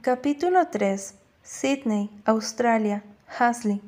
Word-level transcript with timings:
Capítulo 0.00 0.68
3. 0.68 1.16
Sydney, 1.42 2.08
Australia. 2.24 3.02
Hasley. 3.36 3.82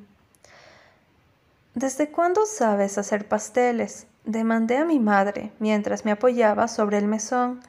¿Desde 1.76 2.10
cuándo 2.10 2.46
sabes 2.46 2.98
hacer 2.98 3.29
pasteles? 3.29 4.08
Demandé 4.24 4.78
a 4.78 4.84
mi 4.84 4.98
madre 4.98 5.52
mientras 5.60 6.04
me 6.04 6.10
apoyaba 6.10 6.66
sobre 6.66 6.98
el 6.98 7.06
mesón, 7.06 7.60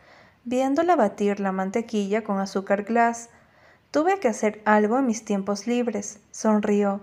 viéndola 0.43 0.95
batir 0.95 1.39
la 1.39 1.51
mantequilla 1.51 2.23
con 2.23 2.39
azúcar 2.39 2.81
glass. 2.83 3.29
Tuve 3.91 4.19
que 4.19 4.29
hacer 4.29 4.63
algo 4.65 4.97
en 4.97 5.05
mis 5.05 5.23
tiempos 5.23 5.67
libres, 5.67 6.19
sonrió. 6.31 6.99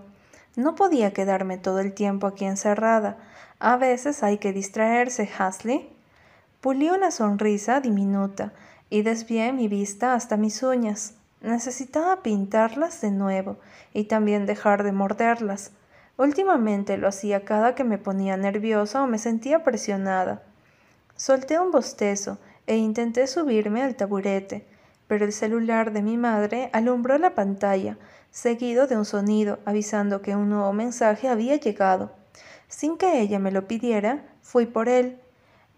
No 0.57 0.75
podía 0.75 1.13
quedarme 1.13 1.57
todo 1.57 1.79
el 1.79 1.93
tiempo 1.93 2.27
aquí 2.27 2.43
encerrada. 2.43 3.15
A 3.59 3.77
veces 3.77 4.23
hay 4.23 4.39
que 4.39 4.51
distraerse, 4.51 5.29
Hasley. 5.37 5.89
Pulí 6.59 6.89
una 6.89 7.11
sonrisa 7.11 7.79
diminuta 7.79 8.51
y 8.89 9.03
desvié 9.03 9.53
mi 9.53 9.69
vista 9.69 10.15
hasta 10.15 10.35
mis 10.35 10.61
uñas. 10.63 11.13
Necesitaba 11.41 12.21
pintarlas 12.21 12.99
de 13.01 13.11
nuevo 13.11 13.57
y 13.93 14.05
también 14.05 14.45
dejar 14.45 14.83
de 14.83 14.91
morderlas. 14.91 15.71
Últimamente 16.17 16.97
lo 16.97 17.07
hacía 17.07 17.45
cada 17.45 17.75
que 17.75 17.85
me 17.85 17.97
ponía 17.97 18.35
nerviosa 18.35 19.01
o 19.01 19.07
me 19.07 19.17
sentía 19.17 19.63
presionada. 19.63 20.43
Solté 21.15 21.59
un 21.59 21.71
bostezo 21.71 22.37
e 22.67 22.75
intenté 22.75 23.25
subirme 23.25 23.83
al 23.83 23.95
taburete, 23.95 24.65
pero 25.07 25.23
el 25.23 25.31
celular 25.31 25.93
de 25.93 26.01
mi 26.01 26.17
madre 26.17 26.69
alumbró 26.73 27.17
la 27.17 27.35
pantalla, 27.35 27.97
seguido 28.31 28.85
de 28.85 28.97
un 28.97 29.05
sonido 29.05 29.59
avisando 29.65 30.21
que 30.21 30.35
un 30.35 30.49
nuevo 30.49 30.73
mensaje 30.73 31.29
había 31.29 31.55
llegado. 31.55 32.11
Sin 32.67 32.97
que 32.97 33.21
ella 33.21 33.39
me 33.39 33.51
lo 33.51 33.65
pidiera, 33.65 34.25
fui 34.41 34.65
por 34.65 34.89
él. 34.89 35.19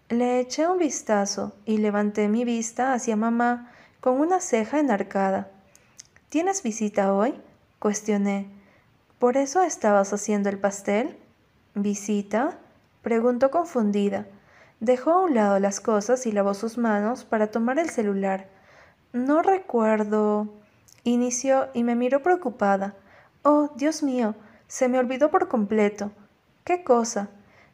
Le 0.08 0.40
eché 0.40 0.66
un 0.66 0.78
vistazo 0.78 1.54
y 1.64 1.78
levanté 1.78 2.28
mi 2.28 2.44
vista 2.44 2.92
hacia 2.92 3.16
mamá 3.16 3.72
con 4.02 4.18
una 4.18 4.40
ceja 4.40 4.80
enarcada. 4.80 5.48
¿Tienes 6.28 6.64
visita 6.64 7.14
hoy? 7.14 7.34
cuestioné. 7.78 8.48
¿Por 9.20 9.36
eso 9.36 9.62
estabas 9.62 10.12
haciendo 10.12 10.48
el 10.48 10.58
pastel? 10.58 11.16
¿Visita? 11.76 12.58
preguntó 13.02 13.52
confundida. 13.52 14.26
Dejó 14.80 15.12
a 15.12 15.22
un 15.22 15.36
lado 15.36 15.60
las 15.60 15.78
cosas 15.78 16.26
y 16.26 16.32
lavó 16.32 16.54
sus 16.54 16.78
manos 16.78 17.24
para 17.24 17.52
tomar 17.52 17.78
el 17.78 17.90
celular. 17.90 18.48
No 19.12 19.40
recuerdo. 19.40 20.48
Inició 21.04 21.68
y 21.72 21.84
me 21.84 21.94
miró 21.94 22.24
preocupada. 22.24 22.96
Oh, 23.44 23.70
Dios 23.76 24.02
mío, 24.02 24.34
se 24.66 24.88
me 24.88 24.98
olvidó 24.98 25.30
por 25.30 25.46
completo. 25.46 26.10
¿Qué 26.64 26.82
cosa? 26.82 27.28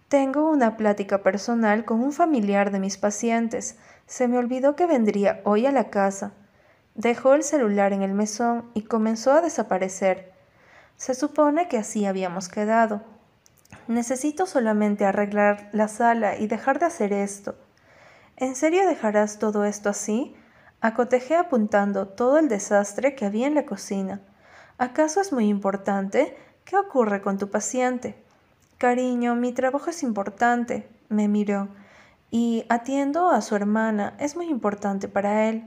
Tengo 0.08 0.48
una 0.48 0.78
plática 0.78 1.22
personal 1.22 1.84
con 1.84 2.00
un 2.00 2.12
familiar 2.12 2.70
de 2.70 2.80
mis 2.80 2.96
pacientes. 2.96 3.76
Se 4.06 4.26
me 4.26 4.38
olvidó 4.38 4.74
que 4.74 4.86
vendría 4.86 5.42
hoy 5.44 5.66
a 5.66 5.70
la 5.70 5.90
casa. 5.90 6.32
Dejó 6.94 7.34
el 7.34 7.42
celular 7.42 7.92
en 7.92 8.00
el 8.00 8.14
mesón 8.14 8.70
y 8.72 8.84
comenzó 8.84 9.32
a 9.32 9.42
desaparecer. 9.42 10.32
Se 10.96 11.12
supone 11.14 11.68
que 11.68 11.76
así 11.76 12.06
habíamos 12.06 12.48
quedado. 12.48 13.02
Necesito 13.86 14.46
solamente 14.46 15.04
arreglar 15.04 15.68
la 15.72 15.88
sala 15.88 16.38
y 16.38 16.46
dejar 16.46 16.78
de 16.78 16.86
hacer 16.86 17.12
esto. 17.12 17.56
¿En 18.36 18.56
serio 18.56 18.88
dejarás 18.88 19.38
todo 19.38 19.66
esto 19.66 19.90
así? 19.90 20.34
Acotejé 20.80 21.36
apuntando 21.36 22.08
todo 22.08 22.38
el 22.38 22.48
desastre 22.48 23.14
que 23.14 23.26
había 23.26 23.46
en 23.46 23.54
la 23.54 23.66
cocina. 23.66 24.22
¿Acaso 24.78 25.20
es 25.20 25.34
muy 25.34 25.48
importante? 25.48 26.34
¿Qué 26.64 26.78
ocurre 26.78 27.20
con 27.20 27.36
tu 27.36 27.50
paciente? 27.50 28.24
Cariño, 28.78 29.34
mi 29.34 29.52
trabajo 29.52 29.90
es 29.90 30.04
importante, 30.04 30.88
me 31.08 31.26
miró, 31.26 31.66
y 32.30 32.64
atiendo 32.68 33.28
a 33.28 33.42
su 33.42 33.56
hermana, 33.56 34.14
es 34.20 34.36
muy 34.36 34.46
importante 34.46 35.08
para 35.08 35.48
él. 35.48 35.64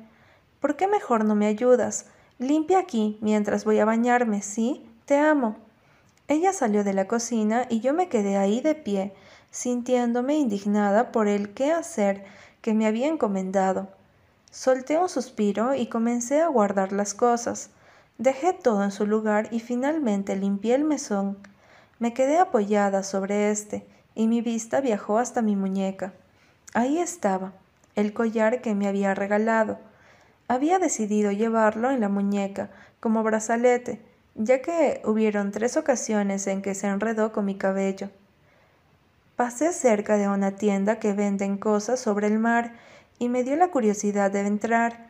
¿Por 0.62 0.78
qué 0.78 0.88
mejor 0.88 1.26
no 1.26 1.36
me 1.36 1.48
ayudas? 1.48 2.06
Limpia 2.40 2.80
aquí 2.80 3.18
mientras 3.20 3.66
voy 3.66 3.80
a 3.80 3.86
bañarme, 3.86 4.42
¿sí? 4.42 4.90
Te 5.04 5.18
amo. 5.18 5.58
Ella 6.30 6.54
salió 6.54 6.86
de 6.86 6.94
la 6.94 7.10
cocina 7.10 7.66
y 7.70 7.82
yo 7.82 7.94
me 7.94 8.08
quedé 8.08 8.38
ahí 8.38 8.62
de 8.62 8.76
pie, 8.76 9.14
sintiéndome 9.50 10.38
indignada 10.38 11.12
por 11.12 11.28
el 11.28 11.54
qué 11.54 11.74
hacer 11.74 12.24
que 12.62 12.74
me 12.74 12.88
había 12.88 13.08
encomendado. 13.08 13.90
Solté 14.52 14.98
un 14.98 15.10
suspiro 15.10 15.76
y 15.76 15.88
comencé 15.88 16.40
a 16.40 16.48
guardar 16.48 16.94
las 16.94 17.14
cosas. 17.14 17.72
Dejé 18.18 18.54
todo 18.54 18.86
en 18.86 18.92
su 18.92 19.06
lugar 19.06 19.50
y 19.52 19.60
finalmente 19.60 20.38
limpié 20.38 20.76
el 20.76 20.86
mesón. 20.86 21.38
Me 22.02 22.16
quedé 22.16 22.40
apoyada 22.40 23.04
sobre 23.04 23.52
éste 23.52 23.86
y 24.16 24.26
mi 24.26 24.42
vista 24.42 24.82
viajó 24.82 25.20
hasta 25.20 25.44
mi 25.44 25.56
muñeca. 25.56 26.14
Ahí 26.74 26.98
estaba, 26.98 27.54
el 27.96 28.12
collar 28.12 28.64
que 28.64 28.74
me 28.74 28.88
había 28.88 29.14
regalado. 29.14 29.78
Había 30.48 30.80
decidido 30.80 31.32
llevarlo 31.32 31.92
en 31.92 32.00
la 32.00 32.10
muñeca 32.10 32.72
como 33.00 33.22
brazalete, 33.22 34.02
ya 34.34 34.64
que 34.64 35.04
hubieron 35.06 35.52
tres 35.52 35.78
ocasiones 35.78 36.48
en 36.48 36.64
que 36.64 36.74
se 36.74 36.88
enredó 36.88 37.32
con 37.32 37.46
mi 37.46 37.54
cabello. 37.54 38.10
Pasé 39.36 39.72
cerca 39.72 40.18
de 40.18 40.28
una 40.28 40.56
tienda 40.56 40.98
que 40.98 41.14
venden 41.14 41.60
cosas 41.60 42.00
sobre 42.00 42.26
el 42.26 42.40
mar 42.40 42.74
y 43.20 43.30
me 43.30 43.44
dio 43.44 43.56
la 43.58 43.68
curiosidad 43.68 44.32
de 44.32 44.40
entrar. 44.48 45.06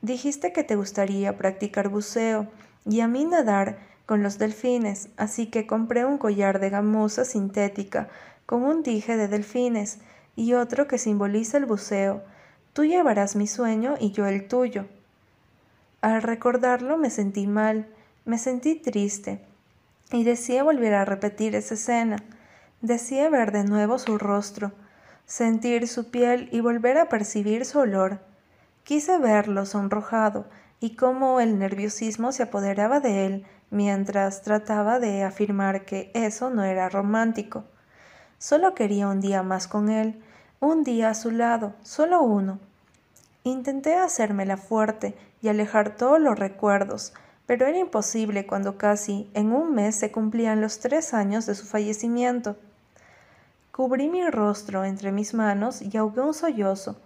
Dijiste 0.00 0.52
que 0.52 0.62
te 0.62 0.76
gustaría 0.76 1.36
practicar 1.36 1.88
buceo 1.88 2.46
y 2.84 3.00
a 3.00 3.08
mí 3.08 3.24
nadar 3.24 3.95
con 4.06 4.22
los 4.22 4.38
delfines, 4.38 5.08
así 5.16 5.48
que 5.48 5.66
compré 5.66 6.04
un 6.04 6.16
collar 6.18 6.60
de 6.60 6.70
gamuza 6.70 7.24
sintética 7.24 8.08
con 8.46 8.62
un 8.62 8.82
dije 8.82 9.16
de 9.16 9.28
delfines 9.28 9.98
y 10.36 10.54
otro 10.54 10.86
que 10.86 10.98
simboliza 10.98 11.58
el 11.58 11.66
buceo, 11.66 12.22
Tú 12.76 12.84
llevarás 12.84 13.36
mi 13.36 13.46
sueño 13.46 13.94
y 13.98 14.10
yo 14.10 14.26
el 14.26 14.48
tuyo. 14.48 14.84
Al 16.02 16.20
recordarlo 16.20 16.98
me 16.98 17.08
sentí 17.08 17.46
mal, 17.46 17.88
me 18.26 18.36
sentí 18.36 18.74
triste, 18.74 19.40
y 20.12 20.24
deseé 20.24 20.60
volver 20.60 20.92
a 20.92 21.06
repetir 21.06 21.54
esa 21.54 21.72
escena. 21.72 22.18
Deseé 22.82 23.30
ver 23.30 23.50
de 23.50 23.64
nuevo 23.64 23.98
su 23.98 24.18
rostro, 24.18 24.72
sentir 25.24 25.88
su 25.88 26.10
piel 26.10 26.50
y 26.52 26.60
volver 26.60 26.98
a 26.98 27.08
percibir 27.08 27.64
su 27.64 27.78
olor. 27.78 28.20
Quise 28.84 29.16
verlo 29.16 29.64
sonrojado 29.64 30.44
y 30.78 30.96
cómo 30.96 31.40
el 31.40 31.58
nerviosismo 31.58 32.30
se 32.30 32.42
apoderaba 32.42 33.00
de 33.00 33.24
él 33.24 33.46
mientras 33.70 34.42
trataba 34.42 34.98
de 34.98 35.22
afirmar 35.24 35.84
que 35.84 36.10
eso 36.14 36.50
no 36.50 36.64
era 36.64 36.88
romántico. 36.88 37.64
Solo 38.38 38.74
quería 38.74 39.08
un 39.08 39.20
día 39.20 39.42
más 39.42 39.66
con 39.66 39.88
él, 39.88 40.22
un 40.60 40.84
día 40.84 41.10
a 41.10 41.14
su 41.14 41.30
lado, 41.30 41.74
solo 41.82 42.22
uno. 42.22 42.58
Intenté 43.44 43.94
hacérmela 43.96 44.56
fuerte 44.56 45.16
y 45.40 45.48
alejar 45.48 45.96
todos 45.96 46.20
los 46.20 46.38
recuerdos, 46.38 47.14
pero 47.46 47.66
era 47.66 47.78
imposible 47.78 48.46
cuando 48.46 48.76
casi 48.76 49.30
en 49.34 49.52
un 49.52 49.74
mes 49.74 49.96
se 49.96 50.10
cumplían 50.10 50.60
los 50.60 50.80
tres 50.80 51.14
años 51.14 51.46
de 51.46 51.54
su 51.54 51.66
fallecimiento. 51.66 52.56
Cubrí 53.72 54.08
mi 54.08 54.28
rostro 54.28 54.84
entre 54.84 55.12
mis 55.12 55.34
manos 55.34 55.82
y 55.82 55.96
ahogué 55.96 56.22
un 56.22 56.34
sollozo. 56.34 57.00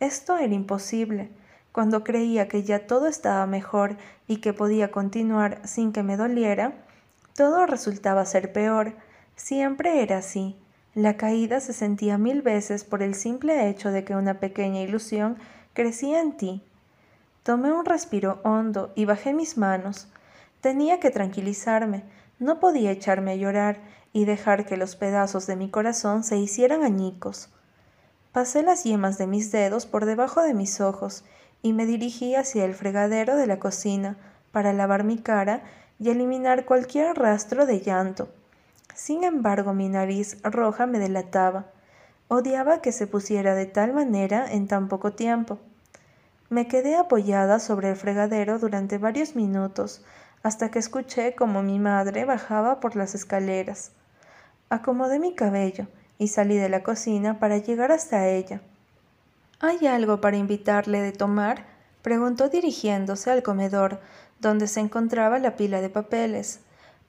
Esto 0.00 0.36
era 0.36 0.52
imposible. 0.52 1.30
Cuando 1.72 2.02
creía 2.02 2.48
que 2.48 2.64
ya 2.64 2.86
todo 2.86 3.06
estaba 3.06 3.46
mejor 3.46 3.96
y 4.26 4.38
que 4.38 4.52
podía 4.52 4.90
continuar 4.90 5.60
sin 5.66 5.92
que 5.92 6.02
me 6.02 6.16
doliera, 6.16 6.72
todo 7.36 7.66
resultaba 7.66 8.24
ser 8.26 8.52
peor. 8.52 8.94
Siempre 9.36 10.02
era 10.02 10.18
así. 10.18 10.56
La 10.94 11.16
caída 11.16 11.60
se 11.60 11.72
sentía 11.72 12.18
mil 12.18 12.42
veces 12.42 12.82
por 12.82 13.02
el 13.02 13.14
simple 13.14 13.68
hecho 13.68 13.92
de 13.92 14.04
que 14.04 14.16
una 14.16 14.40
pequeña 14.40 14.80
ilusión 14.80 15.38
crecía 15.72 16.20
en 16.20 16.36
ti. 16.36 16.64
Tomé 17.44 17.72
un 17.72 17.84
respiro 17.84 18.40
hondo 18.42 18.92
y 18.96 19.04
bajé 19.04 19.32
mis 19.32 19.56
manos. 19.56 20.08
Tenía 20.60 20.98
que 20.98 21.10
tranquilizarme, 21.10 22.02
no 22.40 22.58
podía 22.58 22.90
echarme 22.90 23.32
a 23.32 23.36
llorar 23.36 23.78
y 24.12 24.24
dejar 24.24 24.66
que 24.66 24.76
los 24.76 24.96
pedazos 24.96 25.46
de 25.46 25.54
mi 25.54 25.70
corazón 25.70 26.24
se 26.24 26.36
hicieran 26.36 26.82
añicos. 26.82 27.48
Pasé 28.32 28.62
las 28.62 28.84
yemas 28.84 29.18
de 29.18 29.26
mis 29.26 29.52
dedos 29.52 29.86
por 29.86 30.04
debajo 30.04 30.42
de 30.42 30.54
mis 30.54 30.80
ojos 30.80 31.24
y 31.62 31.72
me 31.72 31.86
dirigí 31.86 32.34
hacia 32.34 32.64
el 32.64 32.74
fregadero 32.74 33.36
de 33.36 33.46
la 33.46 33.58
cocina 33.58 34.16
para 34.52 34.72
lavar 34.72 35.04
mi 35.04 35.18
cara 35.18 35.62
y 35.98 36.10
eliminar 36.10 36.64
cualquier 36.64 37.16
rastro 37.16 37.66
de 37.66 37.80
llanto. 37.80 38.28
Sin 38.94 39.24
embargo, 39.24 39.74
mi 39.74 39.88
nariz 39.88 40.38
roja 40.42 40.86
me 40.86 40.98
delataba. 40.98 41.66
Odiaba 42.28 42.80
que 42.80 42.92
se 42.92 43.06
pusiera 43.06 43.54
de 43.54 43.66
tal 43.66 43.92
manera 43.92 44.50
en 44.50 44.68
tan 44.68 44.88
poco 44.88 45.12
tiempo. 45.12 45.58
Me 46.48 46.66
quedé 46.68 46.96
apoyada 46.96 47.60
sobre 47.60 47.90
el 47.90 47.96
fregadero 47.96 48.58
durante 48.58 48.98
varios 48.98 49.36
minutos 49.36 50.04
hasta 50.42 50.70
que 50.70 50.78
escuché 50.78 51.34
como 51.34 51.62
mi 51.62 51.78
madre 51.78 52.24
bajaba 52.24 52.80
por 52.80 52.96
las 52.96 53.14
escaleras. 53.14 53.92
Acomodé 54.70 55.18
mi 55.18 55.34
cabello 55.34 55.86
y 56.18 56.28
salí 56.28 56.56
de 56.56 56.68
la 56.68 56.82
cocina 56.82 57.38
para 57.38 57.58
llegar 57.58 57.92
hasta 57.92 58.28
ella. 58.28 58.60
¿Hay 59.62 59.86
algo 59.86 60.22
para 60.22 60.38
invitarle 60.38 61.02
de 61.02 61.12
tomar? 61.12 61.66
preguntó 62.00 62.48
dirigiéndose 62.48 63.30
al 63.30 63.42
comedor, 63.42 64.00
donde 64.40 64.66
se 64.66 64.80
encontraba 64.80 65.38
la 65.38 65.56
pila 65.56 65.82
de 65.82 65.90
papeles. 65.90 66.60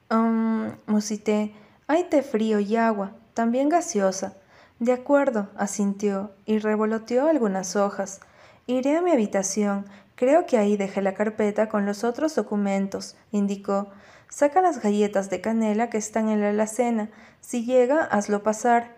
Um, 0.10 0.72
musité, 0.86 1.54
hay 1.88 2.04
té 2.04 2.22
frío 2.22 2.60
y 2.60 2.76
agua, 2.76 3.14
también 3.34 3.70
gaseosa. 3.70 4.34
De 4.80 4.92
acuerdo, 4.92 5.48
asintió 5.56 6.32
y 6.46 6.60
revoloteó 6.60 7.28
algunas 7.28 7.78
hojas. 7.78 8.20
Iré 8.68 8.98
a 8.98 9.02
mi 9.02 9.12
habitación. 9.12 9.86
Creo 10.16 10.46
que 10.46 10.58
ahí 10.58 10.76
dejé 10.76 11.02
la 11.02 11.14
carpeta 11.14 11.70
con 11.70 11.86
los 11.86 12.04
otros 12.04 12.36
documentos, 12.36 13.16
indicó. 13.32 13.88
Saca 14.30 14.62
las 14.62 14.82
galletas 14.82 15.30
de 15.30 15.40
canela 15.40 15.90
que 15.90 15.98
están 15.98 16.28
en 16.28 16.42
la 16.42 16.50
alacena. 16.50 17.10
Si 17.40 17.64
llega, 17.64 18.04
hazlo 18.04 18.44
pasar. 18.44 18.96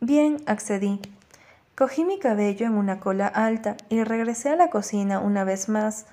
Bien, 0.00 0.42
accedí. 0.46 1.00
Cogí 1.74 2.04
mi 2.04 2.18
cabello 2.18 2.66
en 2.66 2.74
una 2.74 3.00
cola 3.00 3.26
alta 3.26 3.76
y 3.88 4.04
regresé 4.04 4.50
a 4.50 4.56
la 4.56 4.68
cocina 4.68 5.20
una 5.20 5.44
vez 5.44 5.70
más. 5.70 6.04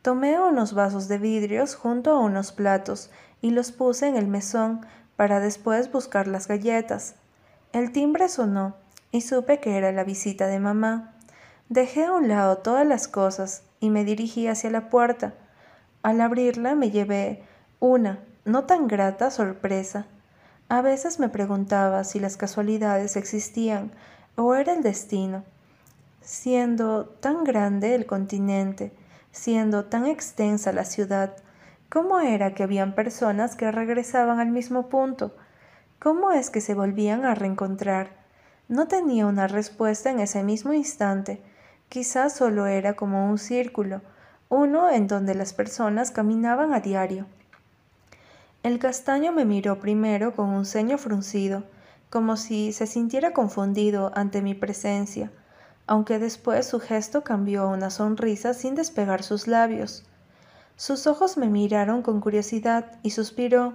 Tomé 0.00 0.40
unos 0.40 0.72
vasos 0.72 1.06
de 1.06 1.18
vidrios 1.18 1.74
junto 1.74 2.12
a 2.12 2.18
unos 2.18 2.52
platos 2.52 3.10
y 3.42 3.50
los 3.50 3.72
puse 3.72 4.08
en 4.08 4.16
el 4.16 4.26
mesón 4.26 4.86
para 5.16 5.38
después 5.38 5.92
buscar 5.92 6.26
las 6.26 6.48
galletas. 6.48 7.16
El 7.74 7.92
timbre 7.92 8.30
sonó 8.30 8.74
y 9.10 9.20
supe 9.20 9.60
que 9.60 9.76
era 9.76 9.92
la 9.92 10.02
visita 10.02 10.46
de 10.46 10.58
mamá. 10.58 11.12
Dejé 11.68 12.06
a 12.06 12.12
un 12.12 12.28
lado 12.28 12.58
todas 12.58 12.86
las 12.86 13.06
cosas 13.06 13.64
y 13.80 13.90
me 13.90 14.04
dirigí 14.04 14.46
hacia 14.46 14.70
la 14.70 14.88
puerta. 14.88 15.34
Al 16.02 16.22
abrirla 16.22 16.74
me 16.74 16.90
llevé 16.90 17.42
una, 17.80 18.18
no 18.46 18.64
tan 18.64 18.88
grata, 18.88 19.30
sorpresa. 19.30 20.06
A 20.70 20.80
veces 20.80 21.20
me 21.20 21.28
preguntaba 21.28 22.02
si 22.04 22.18
las 22.18 22.38
casualidades 22.38 23.16
existían 23.16 23.92
o 24.36 24.54
era 24.54 24.72
el 24.72 24.82
destino. 24.82 25.44
Siendo 26.20 27.06
tan 27.06 27.44
grande 27.44 27.94
el 27.94 28.06
continente, 28.06 28.92
siendo 29.32 29.86
tan 29.86 30.06
extensa 30.06 30.72
la 30.72 30.84
ciudad, 30.84 31.36
¿cómo 31.88 32.20
era 32.20 32.54
que 32.54 32.62
habían 32.62 32.94
personas 32.94 33.56
que 33.56 33.70
regresaban 33.72 34.40
al 34.40 34.50
mismo 34.50 34.88
punto? 34.88 35.34
¿Cómo 35.98 36.32
es 36.32 36.50
que 36.50 36.60
se 36.60 36.74
volvían 36.74 37.24
a 37.24 37.34
reencontrar? 37.34 38.10
No 38.68 38.88
tenía 38.88 39.26
una 39.26 39.48
respuesta 39.48 40.10
en 40.10 40.20
ese 40.20 40.42
mismo 40.42 40.72
instante. 40.72 41.42
Quizás 41.88 42.34
solo 42.34 42.66
era 42.66 42.94
como 42.94 43.28
un 43.28 43.38
círculo, 43.38 44.00
uno 44.48 44.90
en 44.90 45.08
donde 45.08 45.34
las 45.34 45.52
personas 45.52 46.10
caminaban 46.10 46.72
a 46.72 46.80
diario. 46.80 47.26
El 48.62 48.78
castaño 48.78 49.32
me 49.32 49.44
miró 49.44 49.80
primero 49.80 50.34
con 50.34 50.48
un 50.48 50.64
ceño 50.64 50.96
fruncido, 50.96 51.64
como 52.12 52.36
si 52.36 52.74
se 52.74 52.86
sintiera 52.86 53.32
confundido 53.32 54.12
ante 54.14 54.42
mi 54.42 54.52
presencia, 54.52 55.32
aunque 55.86 56.18
después 56.18 56.66
su 56.66 56.78
gesto 56.78 57.24
cambió 57.24 57.62
a 57.62 57.68
una 57.68 57.88
sonrisa 57.88 58.52
sin 58.52 58.74
despegar 58.74 59.22
sus 59.22 59.46
labios. 59.46 60.04
Sus 60.76 61.06
ojos 61.06 61.38
me 61.38 61.48
miraron 61.48 62.02
con 62.02 62.20
curiosidad 62.20 62.98
y 63.02 63.12
suspiró. 63.12 63.72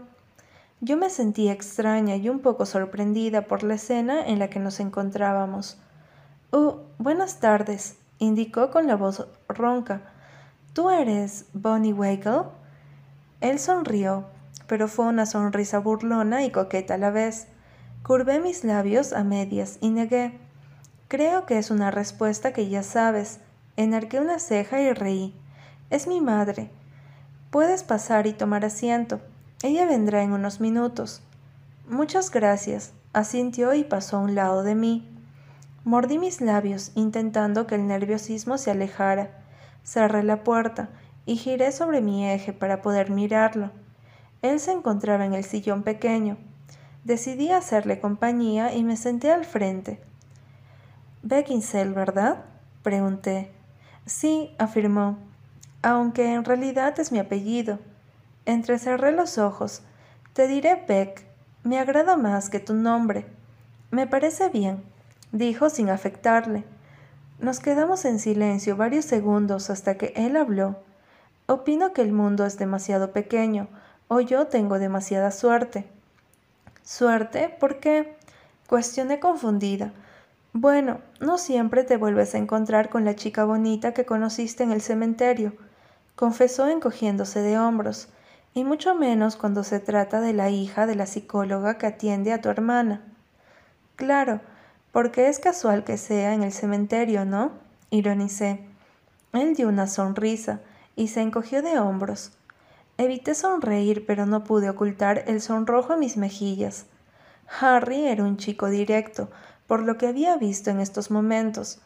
Yo 0.81 0.98
me 0.98 1.10
sentí 1.10 1.50
extraña 1.50 2.16
y 2.16 2.30
un 2.30 2.42
poco 2.42 2.68
sorprendida 2.68 3.48
por 3.48 3.63
la 3.63 3.74
escena 3.74 4.24
en 4.24 4.38
la 4.38 4.51
que 4.51 4.60
nos 4.60 4.80
encontrábamos. 4.80 5.80
Oh, 6.51 6.81
buenas 7.00 7.39
tardes, 7.39 7.98
indicó 8.19 8.69
con 8.69 8.86
la 8.86 8.98
voz 8.98 9.28
ronca. 9.48 10.04
¿Tú 10.74 10.92
eres 10.92 11.45
Bonnie 11.54 11.92
Wagle? 11.92 12.44
Él 13.42 13.57
sonrió, 13.57 14.25
pero 14.68 14.88
fue 14.88 15.07
una 15.07 15.25
sonrisa 15.25 15.80
burlona 15.80 16.45
y 16.45 16.51
coqueta 16.51 16.94
a 16.94 17.00
la 17.00 17.10
vez. 17.10 17.48
Curvé 18.07 18.39
mis 18.39 18.63
labios 18.63 19.12
a 19.12 19.25
medias 19.25 19.80
y 19.81 19.89
negué. 19.89 20.39
Creo 21.09 21.45
que 21.45 21.57
es 21.57 21.69
una 21.71 21.92
respuesta 21.92 22.54
que 22.54 22.69
ya 22.69 22.81
sabes. 22.81 23.42
Enarqué 23.75 24.21
una 24.21 24.39
ceja 24.39 24.80
y 24.80 24.94
reí. 24.94 25.36
Es 25.89 26.07
mi 26.07 26.21
madre. 26.21 26.71
Puedes 27.51 27.83
pasar 27.83 28.25
y 28.25 28.31
tomar 28.31 28.63
asiento. 28.63 29.19
Ella 29.62 29.86
vendrá 29.86 30.24
en 30.24 30.31
unos 30.31 30.62
minutos. 30.62 31.21
Muchas 31.89 32.31
gracias, 32.31 32.94
asintió 33.12 33.74
y 33.74 33.83
pasó 33.83 34.15
a 34.15 34.21
un 34.21 34.36
lado 34.36 34.63
de 34.63 34.75
mí. 34.75 35.06
Mordí 35.83 36.18
mis 36.18 36.39
labios, 36.39 36.94
intentando 36.95 37.68
que 37.68 37.75
el 37.75 37.88
nerviosismo 37.88 38.57
se 38.57 38.71
alejara. 38.71 39.31
Cerré 39.83 40.24
la 40.24 40.45
puerta 40.45 40.88
y 41.25 41.36
giré 41.36 41.74
sobre 41.74 42.00
mi 42.00 42.25
eje 42.25 42.53
para 42.53 42.81
poder 42.81 43.10
mirarlo. 43.10 43.69
Él 44.42 44.62
se 44.62 44.71
encontraba 44.71 45.25
en 45.25 45.33
el 45.33 45.44
sillón 45.44 45.83
pequeño, 45.83 46.38
Decidí 47.03 47.51
hacerle 47.51 47.99
compañía 47.99 48.73
y 48.73 48.83
me 48.83 48.97
senté 48.97 49.31
al 49.31 49.45
frente. 49.45 50.01
Beckinsale, 51.23 51.91
¿verdad? 51.91 52.45
pregunté. 52.83 53.51
Sí, 54.05 54.55
afirmó, 54.57 55.17
aunque 55.81 56.33
en 56.33 56.45
realidad 56.45 56.99
es 56.99 57.11
mi 57.11 57.19
apellido. 57.19 57.79
Entrecerré 58.45 59.11
los 59.11 59.38
ojos. 59.38 59.81
Te 60.33 60.47
diré 60.47 60.83
Beck. 60.88 61.25
Me 61.63 61.79
agrada 61.79 62.15
más 62.15 62.49
que 62.49 62.59
tu 62.59 62.73
nombre. 62.73 63.25
Me 63.91 64.07
parece 64.07 64.50
bien, 64.50 64.83
dijo 65.31 65.69
sin 65.69 65.89
afectarle. 65.89 66.63
Nos 67.39 67.59
quedamos 67.59 68.05
en 68.05 68.19
silencio 68.19 68.77
varios 68.77 69.05
segundos 69.05 69.69
hasta 69.69 69.97
que 69.97 70.13
él 70.15 70.38
habló. 70.38 70.77
Opino 71.45 71.93
que 71.93 72.01
el 72.01 72.11
mundo 72.11 72.45
es 72.45 72.57
demasiado 72.57 73.11
pequeño, 73.11 73.67
o 74.07 74.21
yo 74.21 74.47
tengo 74.47 74.79
demasiada 74.79 75.31
suerte. 75.31 75.88
¿Suerte? 76.88 77.50
¿Por 77.50 77.81
qué? 77.81 78.16
Cuestioné 78.66 79.19
confundida. 79.19 79.92
Bueno, 80.54 81.01
no 81.19 81.38
siempre 81.38 81.84
te 81.84 81.98
vuelves 81.98 82.34
a 82.34 82.38
encontrar 82.38 82.88
con 82.88 83.04
la 83.04 83.13
chica 83.13 83.44
bonita 83.44 83.94
que 83.94 84.06
conociste 84.06 84.63
en 84.63 84.72
el 84.72 84.80
cementerio, 84.80 85.51
confesó 86.16 86.66
encogiéndose 86.69 87.42
de 87.42 87.60
hombros, 87.60 88.07
y 88.54 88.63
mucho 88.63 88.95
menos 88.95 89.36
cuando 89.36 89.66
se 89.66 89.81
trata 89.81 90.22
de 90.22 90.31
la 90.31 90.50
hija 90.50 90.88
de 90.88 90.95
la 90.95 91.07
psicóloga 91.07 91.78
que 91.78 91.88
atiende 91.88 92.31
a 92.31 92.39
tu 92.39 92.48
hermana. 92.48 93.01
Claro, 93.98 94.39
porque 94.94 95.28
es 95.28 95.39
casual 95.39 95.84
que 95.84 95.98
sea 95.98 96.34
en 96.34 96.42
el 96.42 96.54
cementerio, 96.54 97.25
¿no? 97.25 97.51
ironicé. 97.89 98.66
Él 99.34 99.56
dio 99.56 99.68
una 99.68 99.88
sonrisa 99.88 100.62
y 100.95 101.10
se 101.10 101.19
encogió 101.19 101.62
de 101.62 101.80
hombros. 101.80 102.37
Evité 102.97 103.35
sonreír, 103.35 104.05
pero 104.07 104.25
no 104.25 104.44
pude 104.44 104.69
ocultar 104.69 105.23
el 105.27 105.39
sonrojo 105.39 105.94
en 105.94 105.99
mis 105.99 106.17
mejillas. 106.17 106.88
Harry 107.59 108.07
era 108.07 108.23
un 108.23 108.38
chico 108.38 108.67
directo, 108.67 109.29
por 109.67 109.83
lo 109.83 109.97
que 109.97 110.07
había 110.07 110.35
visto 110.38 110.71
en 110.71 110.79
estos 110.79 111.11
momentos, 111.11 111.79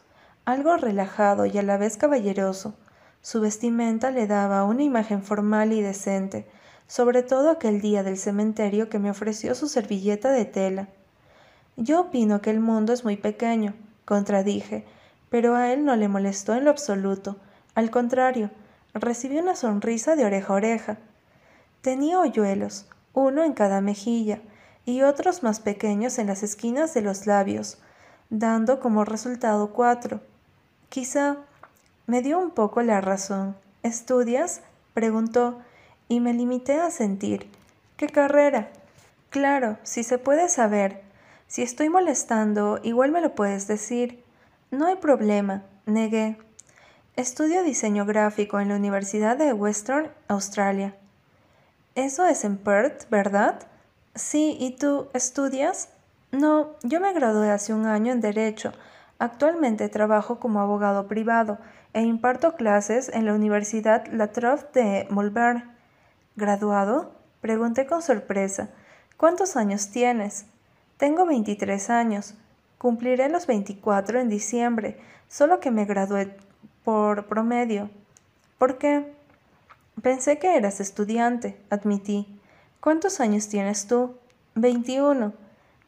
algo 0.46 0.76
relajado 0.76 1.44
y 1.44 1.58
a 1.58 1.62
la 1.62 1.76
vez 1.76 1.98
caballeroso. 1.98 2.74
Su 3.20 3.40
vestimenta 3.40 4.10
le 4.10 4.26
daba 4.26 4.64
una 4.64 4.82
imagen 4.82 5.22
formal 5.22 5.72
y 5.72 5.82
decente, 5.82 6.48
sobre 6.86 7.22
todo 7.22 7.50
aquel 7.50 7.80
día 7.80 8.02
del 8.02 8.16
cementerio 8.16 8.88
que 8.88 8.98
me 8.98 9.10
ofreció 9.10 9.54
su 9.54 9.68
servilleta 9.68 10.30
de 10.30 10.46
tela. 10.46 10.88
Yo 11.76 12.00
opino 12.00 12.40
que 12.40 12.50
el 12.50 12.60
mundo 12.60 12.92
es 12.92 13.04
muy 13.04 13.16
pequeño, 13.16 13.74
contradije, 14.04 14.86
pero 15.28 15.56
a 15.56 15.72
él 15.72 15.84
no 15.84 15.94
le 15.94 16.08
molestó 16.08 16.54
en 16.54 16.64
lo 16.64 16.70
absoluto. 16.70 17.36
Al 17.74 17.90
contrario, 17.90 18.50
Recibí 18.94 19.38
una 19.38 19.56
sonrisa 19.56 20.16
de 20.16 20.24
oreja 20.24 20.52
a 20.52 20.56
oreja. 20.56 20.98
Tenía 21.80 22.18
hoyuelos, 22.18 22.86
uno 23.14 23.42
en 23.42 23.54
cada 23.54 23.80
mejilla, 23.80 24.40
y 24.84 25.02
otros 25.02 25.42
más 25.42 25.60
pequeños 25.60 26.18
en 26.18 26.26
las 26.26 26.42
esquinas 26.42 26.92
de 26.94 27.02
los 27.02 27.26
labios, 27.26 27.78
dando 28.30 28.80
como 28.80 29.04
resultado 29.04 29.72
cuatro. 29.72 30.20
Quizá 30.88 31.36
me 32.06 32.20
dio 32.20 32.38
un 32.38 32.50
poco 32.50 32.82
la 32.82 33.00
razón. 33.00 33.56
¿Estudias? 33.82 34.60
preguntó, 34.94 35.60
y 36.08 36.20
me 36.20 36.34
limité 36.34 36.78
a 36.78 36.90
sentir. 36.90 37.48
¿Qué 37.96 38.08
carrera? 38.08 38.70
Claro, 39.30 39.78
si 39.82 40.04
se 40.04 40.18
puede 40.18 40.48
saber. 40.48 41.02
Si 41.46 41.62
estoy 41.62 41.88
molestando, 41.88 42.80
igual 42.82 43.12
me 43.12 43.22
lo 43.22 43.34
puedes 43.34 43.66
decir. 43.66 44.22
No 44.70 44.86
hay 44.86 44.96
problema, 44.96 45.62
negué. 45.86 46.36
Estudio 47.14 47.62
diseño 47.62 48.06
gráfico 48.06 48.58
en 48.58 48.70
la 48.70 48.76
Universidad 48.76 49.36
de 49.36 49.52
Western 49.52 50.10
Australia. 50.28 50.96
Eso 51.94 52.26
es 52.26 52.42
en 52.42 52.56
Perth, 52.56 53.10
¿verdad? 53.10 53.66
Sí, 54.14 54.56
¿y 54.58 54.76
tú 54.76 55.08
estudias? 55.12 55.90
No, 56.30 56.70
yo 56.82 57.00
me 57.00 57.12
gradué 57.12 57.50
hace 57.50 57.74
un 57.74 57.84
año 57.84 58.14
en 58.14 58.22
Derecho. 58.22 58.72
Actualmente 59.18 59.90
trabajo 59.90 60.40
como 60.40 60.60
abogado 60.60 61.06
privado 61.06 61.58
e 61.92 62.00
imparto 62.00 62.54
clases 62.56 63.10
en 63.10 63.26
la 63.26 63.34
Universidad 63.34 64.06
La 64.06 64.28
Trobe 64.28 64.64
de 64.72 65.06
Malvern. 65.10 65.70
¿Graduado? 66.34 67.12
Pregunté 67.42 67.84
con 67.84 68.00
sorpresa. 68.00 68.70
¿Cuántos 69.18 69.56
años 69.56 69.90
tienes? 69.90 70.46
Tengo 70.96 71.26
23 71.26 71.90
años. 71.90 72.36
Cumpliré 72.78 73.28
los 73.28 73.46
24 73.46 74.18
en 74.18 74.30
diciembre, 74.30 74.98
solo 75.28 75.60
que 75.60 75.70
me 75.70 75.84
gradué 75.84 76.38
por 76.84 77.26
promedio. 77.26 77.90
¿Por 78.58 78.78
qué? 78.78 79.12
Pensé 80.00 80.38
que 80.38 80.56
eras 80.56 80.80
estudiante, 80.80 81.60
admití. 81.70 82.40
¿Cuántos 82.80 83.20
años 83.20 83.48
tienes 83.48 83.86
tú? 83.86 84.16
Veintiuno. 84.54 85.34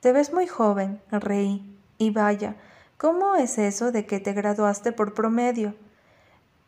Te 0.01 0.13
ves 0.13 0.33
muy 0.33 0.47
joven, 0.47 1.01
reí. 1.11 1.79
Y 1.99 2.11
vaya, 2.11 2.57
¿cómo 2.97 3.37
es 3.37 3.59
eso 3.59 3.93
de 3.93 4.07
que 4.07 4.21
te 4.21 4.33
graduaste 4.33 4.93
por 4.93 5.15
promedio? 5.15 5.75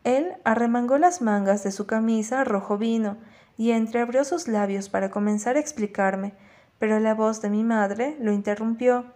Él 0.04 0.34
arremangó 0.44 0.98
las 0.98 1.20
mangas 1.20 1.64
de 1.64 1.72
su 1.72 1.86
camisa 1.86 2.44
rojo 2.44 2.78
vino 2.78 3.16
y 3.58 3.72
entreabrió 3.72 4.24
sus 4.24 4.48
labios 4.48 4.88
para 4.88 5.10
comenzar 5.10 5.56
a 5.56 5.60
explicarme, 5.60 6.32
pero 6.78 7.00
la 7.00 7.14
voz 7.14 7.42
de 7.42 7.50
mi 7.50 7.64
madre 7.64 8.16
lo 8.20 8.32
interrumpió. 8.32 9.06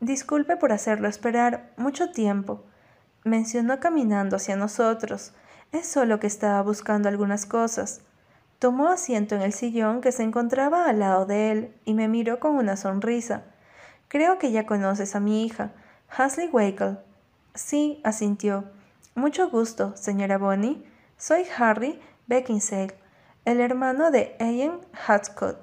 Disculpe 0.00 0.56
por 0.56 0.72
hacerlo 0.72 1.08
esperar 1.08 1.70
mucho 1.76 2.10
tiempo 2.10 2.62
mencionó 3.26 3.80
caminando 3.80 4.36
hacia 4.36 4.56
nosotros. 4.56 5.32
Es 5.72 5.86
solo 5.86 6.20
que 6.20 6.26
estaba 6.26 6.62
buscando 6.62 7.08
algunas 7.08 7.44
cosas. 7.44 8.00
Tomó 8.58 8.88
asiento 8.88 9.34
en 9.34 9.42
el 9.42 9.52
sillón 9.52 10.00
que 10.00 10.12
se 10.12 10.22
encontraba 10.22 10.88
al 10.88 11.00
lado 11.00 11.26
de 11.26 11.50
él 11.50 11.74
y 11.84 11.94
me 11.94 12.08
miró 12.08 12.40
con 12.40 12.54
una 12.54 12.76
sonrisa. 12.76 13.42
Creo 14.08 14.38
que 14.38 14.52
ya 14.52 14.64
conoces 14.64 15.14
a 15.14 15.20
mi 15.20 15.44
hija, 15.44 15.72
Hasley 16.08 16.48
Wakel. 16.48 16.98
Sí, 17.54 18.00
asintió. 18.04 18.64
Mucho 19.14 19.50
gusto, 19.50 19.94
señora 19.96 20.38
Bonnie. 20.38 20.86
Soy 21.18 21.44
Harry 21.58 22.00
Beckinsale, 22.28 22.94
el 23.44 23.60
hermano 23.60 24.10
de 24.10 24.36
Ian 24.38 24.80
Hatscott. 25.06 25.58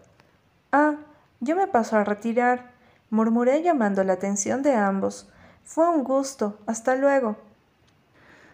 Ah, 0.72 0.96
yo 1.40 1.56
me 1.56 1.68
paso 1.68 1.96
a 1.96 2.04
retirar, 2.04 2.72
murmuré 3.10 3.62
llamando 3.62 4.04
la 4.04 4.14
atención 4.14 4.64
de 4.64 4.76
ambos. 4.76 5.30
Fue 5.64 5.90
un 5.90 6.04
gusto. 6.04 6.60
Hasta 6.66 6.96
luego. 6.96 7.38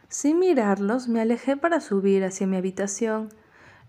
Sin 0.09 0.39
mirarlos, 0.39 1.07
me 1.07 1.21
alejé 1.21 1.55
para 1.55 1.79
subir 1.79 2.23
hacia 2.23 2.47
mi 2.47 2.57
habitación. 2.57 3.29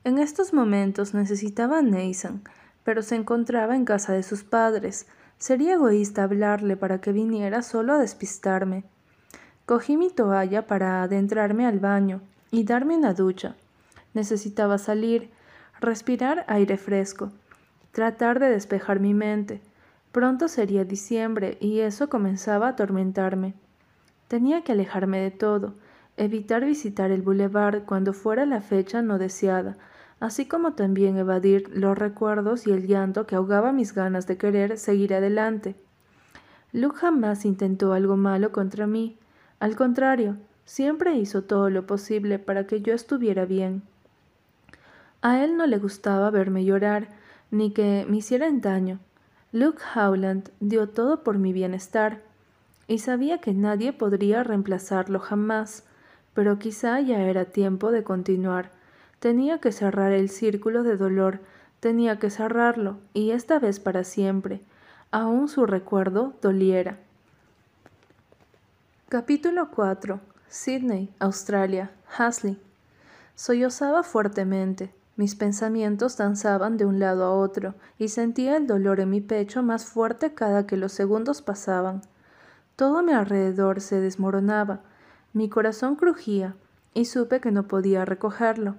En 0.04 0.18
estos 0.18 0.52
momentos 0.52 1.14
necesitaba 1.14 1.78
a 1.78 1.82
Nathan, 1.82 2.42
pero 2.84 3.00
se 3.00 3.16
encontraba 3.16 3.74
en 3.74 3.86
casa 3.86 4.12
de 4.12 4.22
sus 4.22 4.44
padres. 4.44 5.06
Sería 5.38 5.74
egoísta 5.74 6.24
hablarle 6.24 6.76
para 6.76 7.00
que 7.00 7.12
viniera 7.12 7.62
solo 7.62 7.94
a 7.94 7.98
despistarme. 7.98 8.84
Cogí 9.64 9.96
mi 9.96 10.10
toalla 10.10 10.66
para 10.66 11.02
adentrarme 11.02 11.66
al 11.66 11.80
baño 11.80 12.20
y 12.50 12.64
darme 12.64 12.98
una 12.98 13.14
ducha. 13.14 13.56
Necesitaba 14.12 14.76
salir, 14.76 15.30
respirar 15.80 16.44
aire 16.48 16.76
fresco, 16.76 17.32
tratar 17.92 18.40
de 18.40 18.50
despejar 18.50 19.00
mi 19.00 19.14
mente. 19.14 19.62
Pronto 20.12 20.48
sería 20.48 20.84
diciembre 20.84 21.56
y 21.60 21.80
eso 21.80 22.10
comenzaba 22.10 22.66
a 22.66 22.70
atormentarme. 22.70 23.54
Tenía 24.28 24.62
que 24.64 24.72
alejarme 24.72 25.18
de 25.18 25.30
todo, 25.30 25.76
evitar 26.20 26.66
visitar 26.66 27.10
el 27.10 27.22
boulevard 27.22 27.84
cuando 27.86 28.12
fuera 28.12 28.44
la 28.44 28.60
fecha 28.60 29.00
no 29.00 29.18
deseada, 29.18 29.78
así 30.20 30.46
como 30.46 30.74
también 30.74 31.16
evadir 31.16 31.70
los 31.74 31.96
recuerdos 31.96 32.66
y 32.66 32.72
el 32.72 32.86
llanto 32.86 33.26
que 33.26 33.36
ahogaba 33.36 33.72
mis 33.72 33.94
ganas 33.94 34.26
de 34.26 34.36
querer 34.36 34.76
seguir 34.76 35.14
adelante. 35.14 35.76
Luke 36.72 36.98
jamás 36.98 37.46
intentó 37.46 37.94
algo 37.94 38.18
malo 38.18 38.52
contra 38.52 38.86
mí, 38.86 39.16
al 39.60 39.76
contrario, 39.76 40.36
siempre 40.66 41.16
hizo 41.16 41.42
todo 41.42 41.70
lo 41.70 41.86
posible 41.86 42.38
para 42.38 42.66
que 42.66 42.82
yo 42.82 42.92
estuviera 42.92 43.46
bien. 43.46 43.82
A 45.22 45.42
él 45.42 45.56
no 45.56 45.66
le 45.66 45.78
gustaba 45.78 46.30
verme 46.30 46.66
llorar, 46.66 47.08
ni 47.50 47.72
que 47.72 48.06
me 48.08 48.18
hicieran 48.18 48.60
daño. 48.60 48.98
Luke 49.52 49.82
Howland 49.96 50.50
dio 50.60 50.90
todo 50.90 51.24
por 51.24 51.38
mi 51.38 51.54
bienestar, 51.54 52.20
y 52.86 52.98
sabía 52.98 53.38
que 53.38 53.54
nadie 53.54 53.94
podría 53.94 54.42
reemplazarlo 54.42 55.18
jamás, 55.18 55.84
pero 56.34 56.58
quizá 56.58 57.00
ya 57.00 57.22
era 57.22 57.46
tiempo 57.46 57.90
de 57.90 58.02
continuar. 58.02 58.70
Tenía 59.18 59.58
que 59.58 59.72
cerrar 59.72 60.12
el 60.12 60.30
círculo 60.30 60.82
de 60.82 60.96
dolor, 60.96 61.40
tenía 61.80 62.18
que 62.18 62.30
cerrarlo, 62.30 62.98
y 63.14 63.32
esta 63.32 63.58
vez 63.58 63.80
para 63.80 64.04
siempre, 64.04 64.60
aun 65.10 65.48
su 65.48 65.66
recuerdo 65.66 66.34
doliera. 66.40 66.98
Capítulo 69.08 69.70
4. 69.70 70.20
Sydney, 70.48 71.12
Australia. 71.18 71.90
Hasley. 72.16 72.58
Sollozaba 73.34 74.02
fuertemente. 74.02 74.92
Mis 75.16 75.34
pensamientos 75.34 76.16
danzaban 76.16 76.76
de 76.76 76.86
un 76.86 76.98
lado 76.98 77.24
a 77.24 77.30
otro, 77.30 77.74
y 77.98 78.08
sentía 78.08 78.56
el 78.56 78.66
dolor 78.66 79.00
en 79.00 79.10
mi 79.10 79.20
pecho 79.20 79.62
más 79.62 79.84
fuerte 79.84 80.32
cada 80.32 80.66
que 80.66 80.76
los 80.76 80.92
segundos 80.92 81.42
pasaban. 81.42 82.02
Todo 82.76 82.98
a 82.98 83.02
mi 83.02 83.12
alrededor 83.12 83.80
se 83.80 84.00
desmoronaba, 84.00 84.80
mi 85.32 85.48
corazón 85.48 85.96
crujía 85.96 86.56
y 86.92 87.04
supe 87.04 87.40
que 87.40 87.52
no 87.52 87.68
podía 87.68 88.04
recogerlo. 88.04 88.76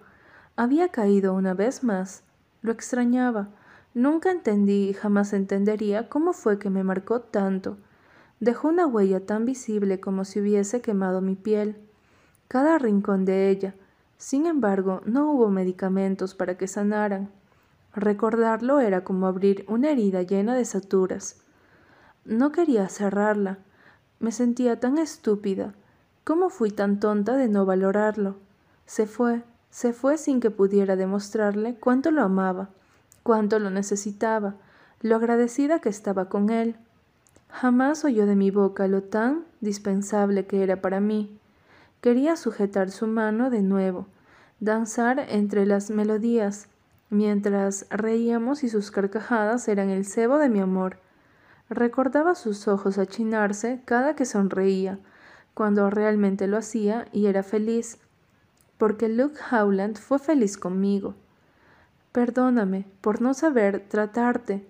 Había 0.56 0.90
caído 0.90 1.34
una 1.34 1.54
vez 1.54 1.84
más. 1.84 2.24
Lo 2.62 2.72
extrañaba. 2.72 3.50
Nunca 3.94 4.32
entendí 4.32 4.90
y 4.90 4.94
jamás 4.94 5.34
entendería 5.34 6.10
cómo 6.10 6.34
fue 6.34 6.60
que 6.60 6.70
me 6.70 6.84
marcó 6.84 7.22
tanto. 7.22 7.78
Dejó 8.40 8.70
una 8.70 8.88
huella 8.88 9.26
tan 9.26 9.46
visible 9.46 10.00
como 10.00 10.26
si 10.26 10.42
hubiese 10.42 10.82
quemado 10.82 11.22
mi 11.22 11.36
piel, 11.36 11.78
cada 12.48 12.78
rincón 12.80 13.24
de 13.24 13.50
ella. 13.50 13.76
Sin 14.18 14.46
embargo, 14.46 15.02
no 15.06 15.32
hubo 15.32 15.50
medicamentos 15.50 16.36
para 16.36 16.58
que 16.58 16.68
sanaran. 16.68 17.30
Recordarlo 17.94 18.80
era 18.80 19.04
como 19.04 19.28
abrir 19.28 19.66
una 19.68 19.92
herida 19.92 20.22
llena 20.22 20.56
de 20.56 20.66
saturas. 20.66 21.42
No 22.26 22.52
quería 22.52 22.88
cerrarla. 22.90 23.60
Me 24.20 24.32
sentía 24.32 24.80
tan 24.80 24.98
estúpida. 24.98 25.74
¿Cómo 26.24 26.50
fui 26.50 26.70
tan 26.70 27.00
tonta 27.00 27.36
de 27.36 27.48
no 27.48 27.66
valorarlo? 27.66 28.36
Se 28.86 29.08
fue, 29.08 29.42
se 29.72 29.92
fue 29.92 30.20
sin 30.20 30.40
que 30.40 30.52
pudiera 30.52 30.96
demostrarle 30.96 31.76
cuánto 31.76 32.12
lo 32.12 32.22
amaba, 32.22 32.70
cuánto 33.24 33.58
lo 33.58 33.72
necesitaba, 33.72 34.54
lo 35.02 35.16
agradecida 35.16 35.80
que 35.80 35.90
estaba 35.90 36.30
con 36.30 36.52
él. 36.52 36.76
Jamás 37.50 38.06
oyó 38.06 38.28
de 38.28 38.36
mi 38.36 38.52
boca 38.52 38.88
lo 38.88 39.02
tan 39.02 39.46
dispensable 39.62 40.46
que 40.46 40.62
era 40.62 40.80
para 40.80 41.00
mí. 41.00 41.40
Quería 42.02 42.36
sujetar 42.36 42.92
su 42.92 43.08
mano 43.08 43.50
de 43.50 43.64
nuevo, 43.64 44.06
danzar 44.60 45.26
entre 45.28 45.66
las 45.66 45.90
melodías, 45.90 46.68
mientras 47.10 47.88
reíamos 47.90 48.64
y 48.64 48.70
sus 48.70 48.92
carcajadas 48.92 49.68
eran 49.68 49.90
el 49.90 50.06
cebo 50.06 50.38
de 50.38 50.50
mi 50.50 50.60
amor. 50.60 50.98
Recordaba 51.70 52.36
sus 52.36 52.68
ojos 52.68 53.00
achinarse 53.00 53.82
cada 53.86 54.16
que 54.16 54.26
sonreía, 54.26 55.00
cuando 55.54 55.90
realmente 55.90 56.48
lo 56.48 56.58
hacía 56.58 57.08
y 57.12 57.26
era 57.26 57.44
feliz, 57.44 57.98
porque 58.78 59.10
Luke 59.10 59.40
Howland 59.52 59.98
fue 59.98 60.20
feliz 60.20 60.58
conmigo. 60.58 61.16
Perdóname 62.12 62.88
por 63.02 63.22
no 63.22 63.34
saber 63.34 63.86
tratarte. 63.88 64.66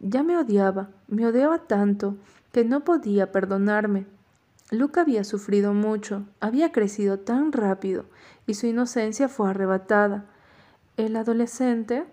Ya 0.00 0.22
me 0.22 0.36
odiaba, 0.36 0.90
me 1.06 1.26
odiaba 1.26 1.58
tanto 1.58 2.16
que 2.52 2.64
no 2.64 2.84
podía 2.84 3.32
perdonarme. 3.32 4.06
Luke 4.70 5.00
había 5.00 5.24
sufrido 5.24 5.72
mucho, 5.72 6.24
había 6.40 6.72
crecido 6.72 7.18
tan 7.20 7.52
rápido 7.52 8.04
y 8.46 8.54
su 8.54 8.66
inocencia 8.66 9.28
fue 9.28 9.48
arrebatada. 9.48 10.26
El 10.96 11.16
adolescente 11.16 12.04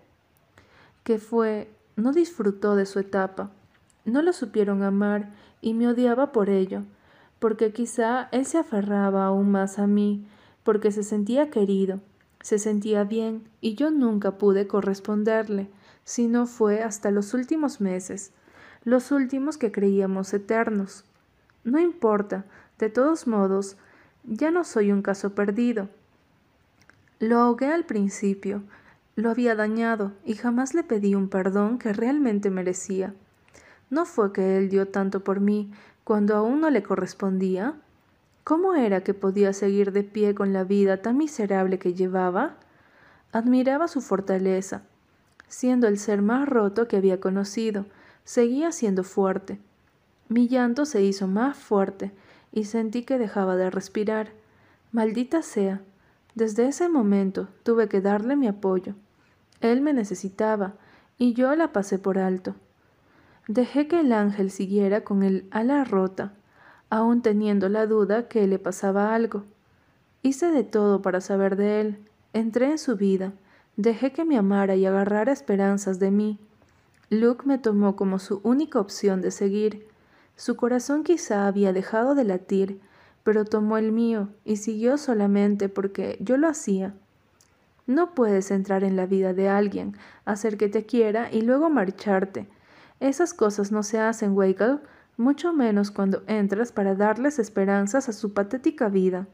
que 1.04 1.18
fue 1.18 1.70
no 1.96 2.14
disfrutó 2.14 2.76
de 2.76 2.86
su 2.86 3.00
etapa. 3.00 3.52
No 4.06 4.22
lo 4.22 4.32
supieron 4.32 4.84
amar 4.84 5.34
y 5.62 5.74
me 5.74 5.88
odiaba 5.88 6.32
por 6.32 6.50
ello 6.50 6.84
porque 7.46 7.72
quizá 7.72 8.28
él 8.32 8.44
se 8.48 8.58
aferraba 8.58 9.28
aún 9.28 9.52
más 9.52 9.78
a 9.78 9.86
mí, 9.86 10.26
porque 10.64 10.92
se 10.92 11.04
sentía 11.04 11.52
querido, 11.52 12.00
se 12.42 12.58
sentía 12.58 13.04
bien, 13.04 13.48
y 13.62 13.76
yo 13.76 13.92
nunca 13.92 14.40
pude 14.40 14.66
corresponderle, 14.66 15.70
si 16.06 16.26
no 16.26 16.48
fue 16.48 16.82
hasta 16.82 17.12
los 17.12 17.36
últimos 17.36 17.82
meses, 17.82 18.32
los 18.84 19.12
últimos 19.12 19.60
que 19.60 19.72
creíamos 19.72 20.34
eternos. 20.34 21.06
No 21.64 21.78
importa, 21.78 22.46
de 22.80 22.90
todos 22.90 23.28
modos, 23.28 23.78
ya 24.24 24.50
no 24.50 24.64
soy 24.64 24.92
un 24.92 25.04
caso 25.04 25.36
perdido. 25.36 25.88
Lo 27.20 27.38
ahogué 27.38 27.68
al 27.68 27.86
principio, 27.86 28.64
lo 29.16 29.30
había 29.30 29.54
dañado 29.54 30.14
y 30.26 30.34
jamás 30.34 30.74
le 30.74 30.82
pedí 30.82 31.14
un 31.14 31.30
perdón 31.30 31.78
que 31.78 31.94
realmente 31.94 32.50
merecía. 32.50 33.14
No 33.92 34.08
fue 34.08 34.34
que 34.34 34.58
él 34.58 34.68
dio 34.68 34.88
tanto 34.88 35.24
por 35.24 35.42
mí, 35.42 35.72
cuando 36.06 36.36
aún 36.36 36.62
no 36.62 36.70
le 36.70 36.84
correspondía? 36.84 37.74
¿Cómo 38.44 38.76
era 38.76 39.04
que 39.04 39.16
podía 39.16 39.54
seguir 39.54 39.92
de 39.92 40.04
pie 40.04 40.36
con 40.36 40.54
la 40.54 40.64
vida 40.64 41.02
tan 41.02 41.18
miserable 41.18 41.80
que 41.80 41.96
llevaba? 41.96 42.58
Admiraba 43.32 43.88
su 43.88 44.02
fortaleza. 44.02 44.84
Siendo 45.48 45.88
el 45.88 45.98
ser 45.98 46.22
más 46.22 46.48
roto 46.48 46.88
que 46.88 46.98
había 46.98 47.20
conocido, 47.20 47.88
seguía 48.24 48.72
siendo 48.72 49.04
fuerte. 49.04 49.60
Mi 50.30 50.48
llanto 50.48 50.86
se 50.86 51.02
hizo 51.02 51.28
más 51.28 51.58
fuerte 51.58 52.12
y 52.52 52.66
sentí 52.66 53.02
que 53.02 53.18
dejaba 53.18 53.56
de 53.56 53.72
respirar. 53.72 54.30
Maldita 54.92 55.42
sea. 55.42 55.82
Desde 56.36 56.68
ese 56.68 56.88
momento 56.88 57.48
tuve 57.64 57.90
que 57.90 58.02
darle 58.02 58.36
mi 58.36 58.48
apoyo. 58.48 58.94
Él 59.60 59.82
me 59.82 59.92
necesitaba 59.92 60.76
y 61.18 61.34
yo 61.34 61.56
la 61.56 61.74
pasé 61.74 61.98
por 61.98 62.20
alto. 62.20 62.54
Dejé 63.48 63.88
que 63.88 64.00
el 64.00 64.12
ángel 64.12 64.50
siguiera 64.50 65.04
con 65.04 65.22
el 65.22 65.48
ala 65.52 65.84
rota, 65.84 66.34
aún 66.90 67.22
teniendo 67.22 67.70
la 67.70 67.86
duda 67.86 68.28
que 68.28 68.48
le 68.48 68.58
pasaba 68.58 69.14
algo. 69.14 69.44
Hice 70.24 70.50
de 70.50 70.64
todo 70.64 71.04
para 71.04 71.22
saber 71.22 71.56
de 71.56 71.82
él. 71.82 71.98
Entré 72.34 72.72
en 72.72 72.80
su 72.80 72.96
vida. 72.96 73.34
Dejé 73.78 74.12
que 74.12 74.26
me 74.26 74.38
amara 74.38 74.76
y 74.76 74.88
agarrara 74.88 75.32
esperanzas 75.32 76.00
de 76.00 76.10
mí. 76.10 76.40
Luke 77.12 77.44
me 77.46 77.60
tomó 77.60 77.96
como 77.96 78.18
su 78.18 78.42
única 78.44 78.80
opción 78.80 79.22
de 79.22 79.30
seguir. 79.30 79.88
Su 80.36 80.56
corazón 80.56 81.04
quizá 81.04 81.46
había 81.46 81.72
dejado 81.72 82.16
de 82.16 82.24
latir, 82.24 82.82
pero 83.24 83.46
tomó 83.46 83.78
el 83.78 83.92
mío 83.92 84.30
y 84.44 84.58
siguió 84.58 84.98
solamente 84.98 85.70
porque 85.70 86.18
yo 86.20 86.38
lo 86.38 86.48
hacía. 86.48 86.96
No 87.86 88.16
puedes 88.16 88.50
entrar 88.50 88.84
en 88.84 88.96
la 88.96 89.06
vida 89.06 89.34
de 89.34 89.50
alguien, 89.50 89.96
hacer 90.26 90.58
que 90.58 90.68
te 90.68 90.88
quiera 90.88 91.32
y 91.32 91.42
luego 91.42 91.70
marcharte, 91.70 92.48
esas 93.08 93.34
cosas 93.34 93.72
no 93.72 93.84
se 93.84 94.00
hacen, 94.00 94.34
Wakel, 94.34 94.80
mucho 95.18 95.54
menos 95.54 95.92
cuando 95.92 96.24
entras 96.28 96.72
para 96.72 96.96
darles 96.96 97.40
esperanzas 97.40 98.10
a 98.10 98.14
su 98.14 98.34
patética 98.34 98.90
vida. 98.90 99.28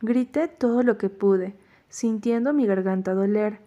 Grité 0.00 0.48
todo 0.48 0.82
lo 0.82 0.96
que 0.96 1.10
pude, 1.10 1.56
sintiendo 1.88 2.52
mi 2.52 2.66
garganta 2.66 3.12
doler. 3.14 3.60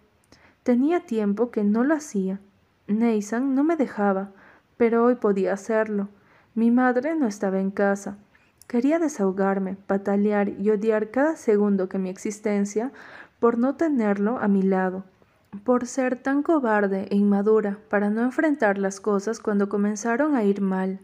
Tenía 0.62 1.00
tiempo 1.00 1.50
que 1.50 1.62
no 1.62 1.84
lo 1.84 1.94
hacía. 1.94 2.40
Nathan 2.86 3.54
no 3.54 3.64
me 3.64 3.76
dejaba, 3.76 4.32
pero 4.76 5.04
hoy 5.04 5.16
podía 5.16 5.52
hacerlo. 5.52 6.08
Mi 6.54 6.70
madre 6.70 7.14
no 7.14 7.26
estaba 7.26 7.60
en 7.60 7.70
casa. 7.70 8.16
Quería 8.66 8.98
desahogarme, 8.98 9.76
patalear 9.86 10.48
y 10.48 10.70
odiar 10.70 11.10
cada 11.10 11.36
segundo 11.36 11.88
que 11.88 11.98
mi 11.98 12.08
existencia 12.08 12.92
por 13.38 13.58
no 13.58 13.76
tenerlo 13.76 14.38
a 14.38 14.48
mi 14.48 14.62
lado, 14.62 15.04
por 15.64 15.86
ser 15.86 16.16
tan 16.16 16.42
cobarde 16.42 17.08
e 17.10 17.16
inmadura 17.16 17.78
para 17.88 18.10
no 18.10 18.22
enfrentar 18.22 18.78
las 18.78 19.00
cosas 19.00 19.40
cuando 19.40 19.68
comenzaron 19.68 20.34
a 20.34 20.44
ir 20.44 20.60
mal. 20.60 21.00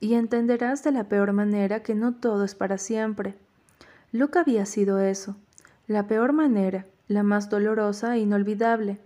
Y 0.00 0.14
entenderás 0.14 0.82
de 0.82 0.92
la 0.92 1.04
peor 1.04 1.32
manera 1.32 1.82
que 1.82 1.94
no 1.94 2.14
todo 2.14 2.44
es 2.44 2.54
para 2.54 2.78
siempre. 2.78 3.36
Luke 4.12 4.38
había 4.38 4.66
sido 4.66 4.98
eso, 4.98 5.36
la 5.86 6.06
peor 6.06 6.32
manera, 6.32 6.86
la 7.06 7.22
más 7.22 7.50
dolorosa 7.50 8.16
e 8.16 8.20
inolvidable. 8.20 8.98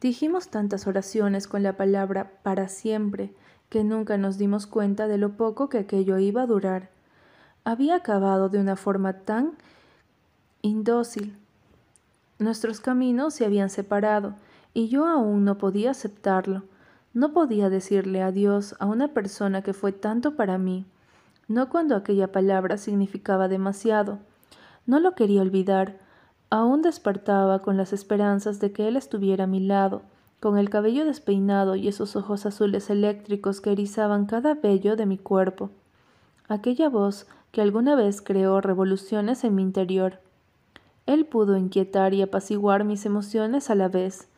Dijimos 0.00 0.48
tantas 0.48 0.86
oraciones 0.86 1.48
con 1.48 1.62
la 1.62 1.76
palabra 1.76 2.30
para 2.42 2.68
siempre 2.68 3.34
que 3.68 3.84
nunca 3.84 4.16
nos 4.16 4.38
dimos 4.38 4.66
cuenta 4.66 5.08
de 5.08 5.18
lo 5.18 5.36
poco 5.36 5.68
que 5.68 5.78
aquello 5.78 6.18
iba 6.18 6.42
a 6.42 6.46
durar. 6.46 6.90
Había 7.64 7.96
acabado 7.96 8.48
de 8.48 8.58
una 8.58 8.76
forma 8.76 9.12
tan 9.12 9.52
indócil. 10.62 11.36
Nuestros 12.38 12.80
caminos 12.80 13.34
se 13.34 13.44
habían 13.44 13.68
separado 13.68 14.34
y 14.72 14.88
yo 14.88 15.06
aún 15.06 15.44
no 15.44 15.58
podía 15.58 15.90
aceptarlo. 15.90 16.62
No 17.12 17.32
podía 17.32 17.68
decirle 17.68 18.22
adiós 18.22 18.76
a 18.78 18.86
una 18.86 19.08
persona 19.08 19.62
que 19.62 19.72
fue 19.72 19.92
tanto 19.92 20.36
para 20.36 20.56
mí, 20.56 20.86
no 21.48 21.68
cuando 21.68 21.96
aquella 21.96 22.30
palabra 22.30 22.76
significaba 22.76 23.48
demasiado. 23.48 24.18
No 24.86 25.00
lo 25.00 25.14
quería 25.14 25.42
olvidar. 25.42 25.96
Aún 26.50 26.82
despertaba 26.82 27.60
con 27.60 27.76
las 27.76 27.92
esperanzas 27.92 28.60
de 28.60 28.72
que 28.72 28.86
él 28.86 28.96
estuviera 28.96 29.44
a 29.44 29.48
mi 29.48 29.60
lado, 29.60 30.02
con 30.40 30.58
el 30.58 30.70
cabello 30.70 31.04
despeinado 31.04 31.74
y 31.74 31.88
esos 31.88 32.16
ojos 32.16 32.46
azules 32.46 32.88
eléctricos 32.88 33.60
que 33.60 33.72
erizaban 33.72 34.26
cada 34.26 34.54
vello 34.54 34.94
de 34.94 35.06
mi 35.06 35.18
cuerpo. 35.18 35.70
Aquella 36.46 36.88
voz 36.88 37.26
que 37.50 37.62
alguna 37.62 37.96
vez 37.96 38.22
creó 38.22 38.60
revoluciones 38.60 39.42
en 39.44 39.54
mi 39.54 39.62
interior. 39.62 40.20
Él 41.08 41.24
pudo 41.24 41.56
inquietar 41.56 42.12
y 42.12 42.20
apaciguar 42.20 42.84
mis 42.84 43.06
emociones 43.06 43.70
a 43.70 43.74
la 43.74 43.88
vez. 43.88 44.28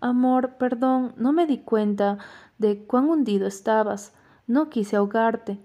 Amor, 0.00 0.54
perdón, 0.56 1.12
no 1.18 1.34
me 1.34 1.46
di 1.46 1.58
cuenta 1.58 2.16
de 2.56 2.78
cuán 2.78 3.10
hundido 3.10 3.46
estabas. 3.46 4.14
No 4.46 4.70
quise 4.70 4.96
ahogarte. 4.96 5.58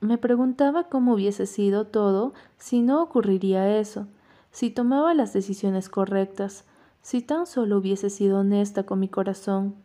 Me 0.00 0.18
preguntaba 0.18 0.88
cómo 0.88 1.14
hubiese 1.14 1.46
sido 1.46 1.86
todo 1.86 2.34
si 2.58 2.82
no 2.82 3.00
ocurriría 3.00 3.78
eso, 3.78 4.08
si 4.50 4.70
tomaba 4.70 5.14
las 5.14 5.32
decisiones 5.32 5.88
correctas, 5.88 6.64
si 7.00 7.22
tan 7.22 7.46
solo 7.46 7.78
hubiese 7.78 8.10
sido 8.10 8.40
honesta 8.40 8.82
con 8.82 8.98
mi 8.98 9.06
corazón, 9.06 9.76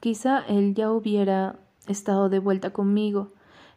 quizá 0.00 0.38
él 0.48 0.74
ya 0.74 0.90
hubiera 0.90 1.56
estado 1.86 2.30
de 2.30 2.38
vuelta 2.38 2.70
conmigo, 2.70 3.32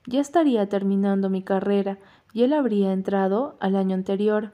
ya 0.05 0.21
estaría 0.21 0.69
terminando 0.69 1.29
mi 1.29 1.43
carrera 1.43 1.97
y 2.31 2.43
él 2.43 2.53
habría 2.53 2.93
entrado 2.93 3.57
al 3.59 3.75
año 3.75 3.95
anterior. 3.95 4.53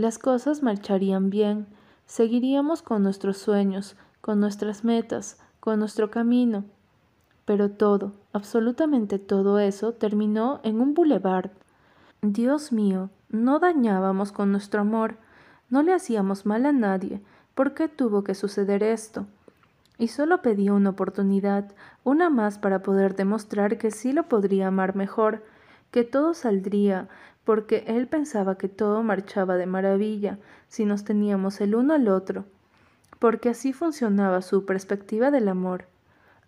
Las 0.00 0.18
cosas 0.18 0.62
marcharían 0.62 1.28
bien, 1.28 1.66
seguiríamos 2.06 2.80
con 2.80 3.02
nuestros 3.02 3.36
sueños, 3.36 3.96
con 4.22 4.40
nuestras 4.40 4.82
metas, 4.82 5.38
con 5.60 5.78
nuestro 5.78 6.10
camino. 6.10 6.64
Pero 7.44 7.70
todo, 7.70 8.14
absolutamente 8.32 9.18
todo 9.18 9.58
eso 9.58 9.92
terminó 9.92 10.60
en 10.62 10.80
un 10.80 10.94
boulevard. 10.94 11.50
Dios 12.22 12.72
mío, 12.72 13.10
no 13.28 13.58
dañábamos 13.58 14.32
con 14.32 14.52
nuestro 14.52 14.80
amor, 14.80 15.18
no 15.68 15.82
le 15.82 15.92
hacíamos 15.92 16.46
mal 16.46 16.64
a 16.64 16.72
nadie, 16.72 17.20
¿Por 17.54 17.74
qué 17.74 17.88
tuvo 17.88 18.24
que 18.24 18.34
suceder 18.34 18.82
esto? 18.82 19.26
Y 19.98 20.08
solo 20.08 20.40
pedía 20.40 20.72
una 20.72 20.88
oportunidad, 20.88 21.74
una 22.04 22.30
más 22.30 22.56
para 22.56 22.82
poder 22.82 23.16
demostrar 23.16 23.76
que 23.76 23.90
sí 23.90 24.14
lo 24.14 24.30
podría 24.30 24.68
amar 24.68 24.96
mejor, 24.96 25.44
que 25.90 26.04
todo 26.04 26.34
saldría, 26.34 27.08
porque 27.44 27.84
él 27.86 28.06
pensaba 28.06 28.56
que 28.56 28.68
todo 28.68 29.02
marchaba 29.02 29.56
de 29.56 29.66
maravilla 29.66 30.38
si 30.68 30.84
nos 30.84 31.04
teníamos 31.04 31.60
el 31.60 31.74
uno 31.74 31.94
al 31.94 32.08
otro, 32.08 32.44
porque 33.18 33.48
así 33.48 33.72
funcionaba 33.72 34.42
su 34.42 34.64
perspectiva 34.64 35.30
del 35.30 35.48
amor. 35.48 35.86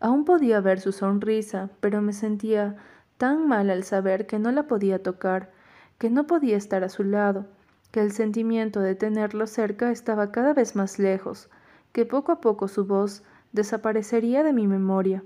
Aún 0.00 0.24
podía 0.24 0.60
ver 0.60 0.80
su 0.80 0.92
sonrisa, 0.92 1.70
pero 1.80 2.02
me 2.02 2.12
sentía 2.12 2.76
tan 3.18 3.46
mal 3.46 3.70
al 3.70 3.84
saber 3.84 4.26
que 4.26 4.38
no 4.38 4.50
la 4.50 4.64
podía 4.64 5.02
tocar, 5.02 5.50
que 5.98 6.10
no 6.10 6.26
podía 6.26 6.56
estar 6.56 6.82
a 6.82 6.88
su 6.88 7.04
lado, 7.04 7.46
que 7.92 8.00
el 8.00 8.10
sentimiento 8.12 8.80
de 8.80 8.94
tenerlo 8.94 9.46
cerca 9.46 9.90
estaba 9.90 10.32
cada 10.32 10.54
vez 10.54 10.74
más 10.74 10.98
lejos, 10.98 11.48
que 11.92 12.06
poco 12.06 12.32
a 12.32 12.40
poco 12.40 12.66
su 12.66 12.86
voz 12.86 13.22
desaparecería 13.52 14.42
de 14.42 14.52
mi 14.52 14.66
memoria. 14.66 15.22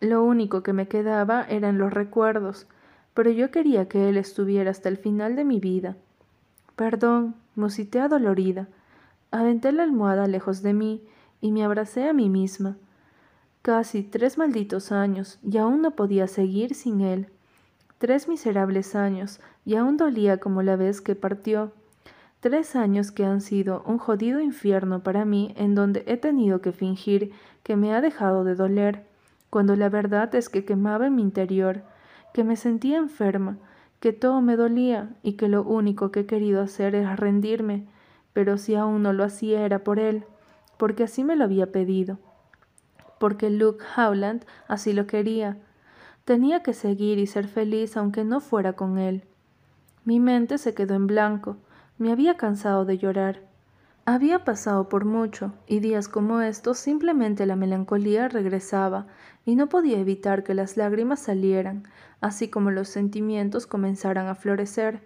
Lo 0.00 0.22
único 0.22 0.62
que 0.62 0.72
me 0.72 0.86
quedaba 0.86 1.44
eran 1.48 1.78
los 1.78 1.92
recuerdos, 1.92 2.68
pero 3.14 3.30
yo 3.30 3.50
quería 3.50 3.88
que 3.88 4.08
él 4.08 4.16
estuviera 4.16 4.70
hasta 4.70 4.88
el 4.88 4.98
final 4.98 5.36
de 5.36 5.44
mi 5.44 5.60
vida. 5.60 5.96
Perdón, 6.76 7.36
musité 7.54 8.00
adolorida. 8.00 8.68
Aventé 9.30 9.72
la 9.72 9.84
almohada 9.84 10.26
lejos 10.26 10.62
de 10.62 10.74
mí 10.74 11.02
y 11.40 11.52
me 11.52 11.64
abracé 11.64 12.08
a 12.08 12.12
mí 12.12 12.28
misma. 12.28 12.76
Casi 13.62 14.02
tres 14.02 14.36
malditos 14.36 14.92
años 14.92 15.38
y 15.42 15.56
aún 15.58 15.80
no 15.80 15.92
podía 15.92 16.26
seguir 16.26 16.74
sin 16.74 17.00
él. 17.00 17.28
Tres 17.98 18.28
miserables 18.28 18.94
años 18.96 19.40
y 19.64 19.76
aún 19.76 19.96
dolía 19.96 20.38
como 20.38 20.62
la 20.62 20.76
vez 20.76 21.00
que 21.00 21.14
partió. 21.14 21.72
Tres 22.40 22.76
años 22.76 23.10
que 23.10 23.24
han 23.24 23.40
sido 23.40 23.82
un 23.86 23.96
jodido 23.96 24.40
infierno 24.40 25.02
para 25.02 25.24
mí 25.24 25.54
en 25.56 25.74
donde 25.74 26.04
he 26.06 26.16
tenido 26.16 26.60
que 26.60 26.72
fingir 26.72 27.32
que 27.62 27.76
me 27.76 27.94
ha 27.94 28.02
dejado 28.02 28.44
de 28.44 28.54
doler, 28.54 29.06
cuando 29.48 29.76
la 29.76 29.88
verdad 29.88 30.34
es 30.34 30.50
que 30.50 30.64
quemaba 30.66 31.06
en 31.06 31.14
mi 31.14 31.22
interior, 31.22 31.84
que 32.34 32.42
me 32.42 32.56
sentía 32.56 32.98
enferma, 32.98 33.58
que 34.00 34.12
todo 34.12 34.40
me 34.40 34.56
dolía 34.56 35.14
y 35.22 35.34
que 35.34 35.48
lo 35.48 35.62
único 35.62 36.10
que 36.10 36.20
he 36.20 36.26
querido 36.26 36.60
hacer 36.62 36.96
era 36.96 37.14
rendirme, 37.14 37.86
pero 38.32 38.58
si 38.58 38.74
aún 38.74 39.04
no 39.04 39.12
lo 39.12 39.22
hacía 39.22 39.64
era 39.64 39.84
por 39.84 40.00
él, 40.00 40.24
porque 40.76 41.04
así 41.04 41.22
me 41.22 41.36
lo 41.36 41.44
había 41.44 41.70
pedido, 41.70 42.18
porque 43.20 43.50
Luke 43.50 43.84
Howland 43.96 44.44
así 44.66 44.92
lo 44.92 45.06
quería. 45.06 45.58
Tenía 46.24 46.64
que 46.64 46.74
seguir 46.74 47.20
y 47.20 47.28
ser 47.28 47.46
feliz 47.46 47.96
aunque 47.96 48.24
no 48.24 48.40
fuera 48.40 48.72
con 48.72 48.98
él. 48.98 49.22
Mi 50.04 50.18
mente 50.18 50.58
se 50.58 50.74
quedó 50.74 50.94
en 50.94 51.06
blanco, 51.06 51.56
me 51.98 52.10
había 52.10 52.36
cansado 52.36 52.84
de 52.84 52.98
llorar. 52.98 53.42
Había 54.06 54.44
pasado 54.44 54.90
por 54.90 55.06
mucho, 55.06 55.52
y 55.66 55.80
días 55.80 56.08
como 56.08 56.42
estos 56.42 56.76
simplemente 56.76 57.46
la 57.46 57.56
melancolía 57.56 58.28
regresaba, 58.28 59.06
y 59.46 59.56
no 59.56 59.70
podía 59.70 59.98
evitar 59.98 60.44
que 60.44 60.52
las 60.52 60.76
lágrimas 60.76 61.20
salieran, 61.20 61.84
así 62.20 62.48
como 62.48 62.70
los 62.70 62.88
sentimientos 62.88 63.66
comenzaran 63.66 64.26
a 64.26 64.34
florecer. 64.34 65.00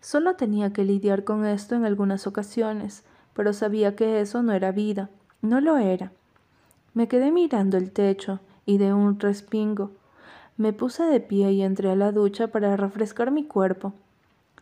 Solo 0.00 0.36
tenía 0.36 0.72
que 0.74 0.84
lidiar 0.84 1.24
con 1.24 1.46
esto 1.46 1.76
en 1.76 1.86
algunas 1.86 2.26
ocasiones, 2.26 3.04
pero 3.32 3.54
sabía 3.54 3.96
que 3.96 4.20
eso 4.20 4.42
no 4.42 4.52
era 4.52 4.70
vida, 4.70 5.08
no 5.40 5.62
lo 5.62 5.78
era. 5.78 6.12
Me 6.92 7.08
quedé 7.08 7.30
mirando 7.30 7.78
el 7.78 7.90
techo, 7.90 8.40
y 8.66 8.76
de 8.76 8.92
un 8.92 9.18
respingo. 9.18 9.92
Me 10.58 10.74
puse 10.74 11.04
de 11.04 11.20
pie 11.20 11.52
y 11.52 11.62
entré 11.62 11.90
a 11.90 11.96
la 11.96 12.12
ducha 12.12 12.48
para 12.48 12.76
refrescar 12.76 13.30
mi 13.30 13.44
cuerpo. 13.44 13.94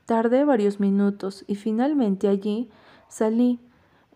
Tardé 0.06 0.44
varios 0.44 0.78
minutos 0.78 1.44
y 1.48 1.56
finalmente 1.56 2.28
allí 2.28 2.70
salí. 3.08 3.58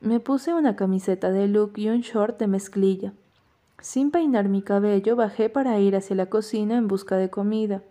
Me 0.05 0.21
puse 0.21 0.53
una 0.53 0.77
camiseta 0.77 1.31
de 1.31 1.49
look 1.49 1.73
y 1.77 1.89
un 1.89 2.03
short 2.03 2.39
de 2.39 2.47
mezclilla. 2.47 3.15
Sin 3.81 4.11
peinar 4.11 4.51
mi 4.51 4.61
cabello 4.61 5.17
bajé 5.17 5.49
para 5.49 5.79
ir 5.79 5.97
hacia 5.97 6.15
la 6.15 6.27
cocina 6.27 6.77
en 6.77 6.89
busca 6.89 7.17
de 7.17 7.31
comida, 7.31 7.83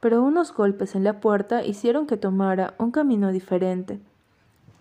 pero 0.00 0.24
unos 0.24 0.52
golpes 0.52 0.96
en 0.96 1.04
la 1.04 1.20
puerta 1.20 1.64
hicieron 1.64 2.08
que 2.08 2.16
tomara 2.16 2.74
un 2.78 2.90
camino 2.90 3.30
diferente. 3.30 4.00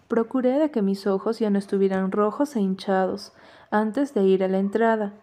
Procuré 0.08 0.58
de 0.58 0.72
que 0.72 0.82
mis 0.82 1.06
ojos 1.06 1.38
ya 1.38 1.52
no 1.52 1.60
estuvieran 1.60 2.12
rojos 2.12 2.56
e 2.56 2.62
hinchados 2.62 3.32
antes 3.70 4.16
de 4.16 4.24
ir 4.24 4.44
a 4.44 4.48
la 4.48 4.58
entrada. 4.58 5.14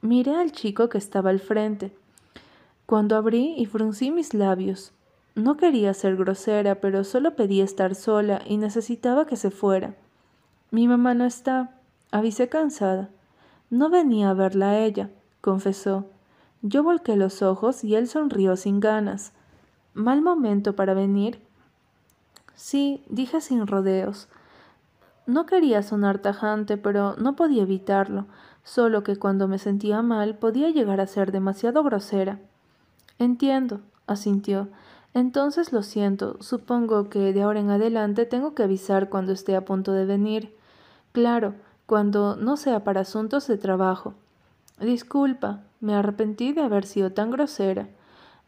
Miré 0.00 0.34
al 0.34 0.50
chico 0.50 0.88
que 0.88 0.96
estaba 0.96 1.28
al 1.28 1.40
frente. 1.40 1.94
Cuando 2.86 3.16
abrí 3.16 3.54
y 3.58 3.66
fruncí 3.66 4.10
mis 4.10 4.32
labios, 4.32 4.94
no 5.34 5.58
quería 5.58 5.92
ser 5.92 6.16
grosera, 6.16 6.76
pero 6.76 7.04
solo 7.04 7.36
pedía 7.36 7.64
estar 7.64 7.94
sola 7.94 8.40
y 8.46 8.56
necesitaba 8.56 9.26
que 9.26 9.36
se 9.36 9.50
fuera. 9.50 9.94
Mi 10.70 10.88
mamá 10.88 11.14
no 11.14 11.24
está. 11.24 11.70
Avisé 12.10 12.48
cansada. 12.48 13.10
No 13.70 13.90
venía 13.90 14.30
a 14.30 14.34
verla 14.34 14.70
a 14.70 14.78
ella, 14.78 15.10
confesó. 15.40 16.06
Yo 16.62 16.82
volqué 16.82 17.16
los 17.16 17.42
ojos 17.42 17.84
y 17.84 17.94
él 17.94 18.08
sonrió 18.08 18.56
sin 18.56 18.80
ganas. 18.80 19.32
¿Mal 19.94 20.22
momento 20.22 20.74
para 20.74 20.94
venir? 20.94 21.40
Sí, 22.54 23.04
dije 23.08 23.40
sin 23.40 23.66
rodeos. 23.66 24.28
No 25.26 25.46
quería 25.46 25.82
sonar 25.82 26.18
tajante, 26.18 26.76
pero 26.76 27.16
no 27.16 27.36
podía 27.36 27.62
evitarlo, 27.62 28.26
solo 28.62 29.02
que 29.02 29.16
cuando 29.16 29.48
me 29.48 29.58
sentía 29.58 30.00
mal 30.02 30.36
podía 30.38 30.70
llegar 30.70 31.00
a 31.00 31.06
ser 31.06 31.32
demasiado 31.32 31.82
grosera. 31.82 32.40
Entiendo, 33.18 33.80
asintió. 34.06 34.68
Entonces 35.14 35.72
lo 35.72 35.82
siento, 35.82 36.36
supongo 36.40 37.08
que 37.08 37.32
de 37.32 37.42
ahora 37.42 37.60
en 37.60 37.70
adelante 37.70 38.26
tengo 38.26 38.54
que 38.54 38.62
avisar 38.62 39.08
cuando 39.08 39.32
esté 39.32 39.56
a 39.56 39.64
punto 39.64 39.92
de 39.92 40.04
venir. 40.04 40.55
Claro, 41.16 41.54
cuando 41.86 42.36
no 42.36 42.58
sea 42.58 42.84
para 42.84 43.00
asuntos 43.00 43.46
de 43.46 43.56
trabajo. 43.56 44.12
Disculpa, 44.78 45.62
me 45.80 45.94
arrepentí 45.94 46.52
de 46.52 46.60
haber 46.60 46.84
sido 46.84 47.12
tan 47.12 47.30
grosera. 47.30 47.88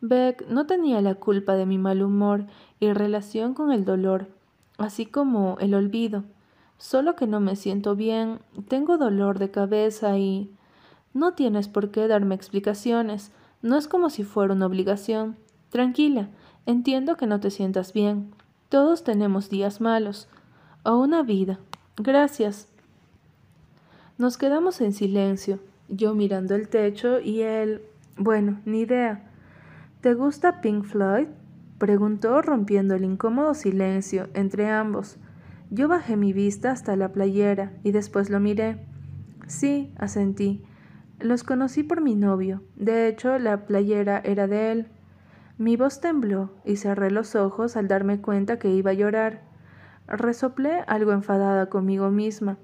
Beck 0.02 0.46
no 0.50 0.66
tenía 0.66 1.00
la 1.00 1.14
culpa 1.14 1.54
de 1.54 1.64
mi 1.64 1.78
mal 1.78 2.02
humor 2.02 2.44
y 2.78 2.92
relación 2.92 3.54
con 3.54 3.72
el 3.72 3.86
dolor, 3.86 4.28
así 4.76 5.06
como 5.06 5.56
el 5.60 5.72
olvido. 5.72 6.24
Solo 6.76 7.16
que 7.16 7.26
no 7.26 7.40
me 7.40 7.56
siento 7.56 7.96
bien, 7.96 8.40
tengo 8.68 8.98
dolor 8.98 9.38
de 9.38 9.50
cabeza 9.50 10.18
y... 10.18 10.54
No 11.14 11.32
tienes 11.32 11.68
por 11.68 11.90
qué 11.90 12.06
darme 12.06 12.34
explicaciones, 12.34 13.32
no 13.62 13.78
es 13.78 13.88
como 13.88 14.10
si 14.10 14.24
fuera 14.24 14.52
una 14.52 14.66
obligación. 14.66 15.38
Tranquila, 15.70 16.28
entiendo 16.66 17.16
que 17.16 17.26
no 17.26 17.40
te 17.40 17.50
sientas 17.50 17.94
bien. 17.94 18.34
Todos 18.68 19.04
tenemos 19.04 19.48
días 19.48 19.80
malos. 19.80 20.28
O 20.84 20.98
una 20.98 21.22
vida. 21.22 21.60
Gracias. 21.98 22.68
Nos 24.18 24.38
quedamos 24.38 24.80
en 24.80 24.92
silencio, 24.92 25.58
yo 25.88 26.14
mirando 26.14 26.54
el 26.54 26.68
techo 26.68 27.18
y 27.18 27.42
él... 27.42 27.82
Bueno, 28.16 28.60
ni 28.64 28.80
idea. 28.80 29.30
¿Te 30.00 30.14
gusta 30.14 30.60
Pink 30.60 30.84
Floyd? 30.84 31.26
preguntó 31.78 32.40
rompiendo 32.40 32.94
el 32.94 33.04
incómodo 33.04 33.54
silencio 33.54 34.28
entre 34.34 34.68
ambos. 34.68 35.16
Yo 35.70 35.88
bajé 35.88 36.16
mi 36.16 36.32
vista 36.32 36.70
hasta 36.70 36.94
la 36.96 37.12
playera 37.12 37.72
y 37.82 37.90
después 37.90 38.30
lo 38.30 38.38
miré. 38.38 38.78
Sí, 39.48 39.92
asentí. 39.98 40.62
Los 41.18 41.42
conocí 41.42 41.82
por 41.82 42.00
mi 42.00 42.14
novio. 42.14 42.62
De 42.76 43.08
hecho, 43.08 43.38
la 43.38 43.66
playera 43.66 44.20
era 44.24 44.46
de 44.46 44.72
él. 44.72 44.86
Mi 45.58 45.76
voz 45.76 46.00
tembló 46.00 46.50
y 46.64 46.76
cerré 46.76 47.10
los 47.10 47.34
ojos 47.34 47.76
al 47.76 47.88
darme 47.88 48.20
cuenta 48.20 48.58
que 48.58 48.70
iba 48.70 48.92
a 48.92 48.94
llorar. 48.94 49.47
Resoplé 50.08 50.84
algo 50.86 51.12
enfadada 51.12 51.68
conmigo 51.68 52.10
misma 52.10 52.56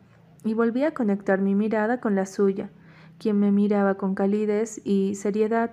y 0.45 0.55
volví 0.55 0.83
a 0.83 0.95
conectar 0.95 1.41
mi 1.41 1.55
mirada 1.55 2.01
con 2.01 2.15
la 2.15 2.27
suya, 2.27 2.71
quien 3.19 3.39
me 3.39 3.53
miraba 3.53 3.97
con 3.97 4.15
calidez 4.15 4.81
y 4.85 5.15
seriedad. 5.15 5.71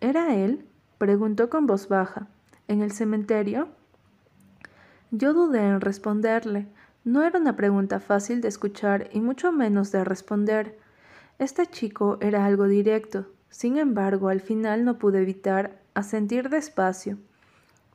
¿Era 0.00 0.34
él? 0.34 0.66
preguntó 0.98 1.48
con 1.48 1.66
voz 1.66 1.88
baja. 1.88 2.28
¿En 2.68 2.82
el 2.82 2.92
cementerio? 2.92 3.68
Yo 5.10 5.32
dudé 5.32 5.66
en 5.66 5.80
responderle. 5.80 6.66
No 7.04 7.22
era 7.22 7.38
una 7.38 7.56
pregunta 7.56 8.00
fácil 8.00 8.40
de 8.40 8.48
escuchar 8.48 9.08
y 9.12 9.20
mucho 9.20 9.52
menos 9.52 9.90
de 9.92 10.04
responder. 10.04 10.78
Este 11.38 11.66
chico 11.66 12.18
era 12.20 12.44
algo 12.44 12.68
directo. 12.68 13.26
Sin 13.48 13.78
embargo, 13.78 14.28
al 14.28 14.40
final 14.40 14.84
no 14.84 14.98
pude 14.98 15.22
evitar 15.22 15.80
asentir 15.94 16.48
despacio, 16.48 17.18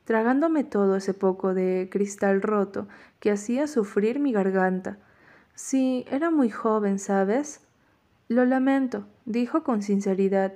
tragándome 0.09 0.63
todo 0.63 0.95
ese 0.95 1.13
poco 1.13 1.53
de 1.53 1.87
cristal 1.91 2.41
roto 2.41 2.87
que 3.19 3.29
hacía 3.29 3.67
sufrir 3.67 4.19
mi 4.19 4.31
garganta. 4.31 4.97
Sí, 5.53 6.03
era 6.09 6.31
muy 6.31 6.49
joven, 6.49 6.97
¿sabes? 6.97 7.61
Lo 8.27 8.43
lamento, 8.43 9.05
dijo 9.25 9.63
con 9.63 9.83
sinceridad. 9.83 10.53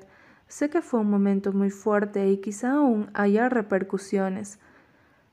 Sé 0.48 0.72
que 0.72 0.82
fue 0.82 1.02
un 1.02 1.12
momento 1.12 1.54
muy 1.54 1.70
fuerte 1.70 2.32
y 2.32 2.38
quizá 2.38 2.72
aún 2.72 3.12
haya 3.14 3.48
repercusiones. 3.48 4.58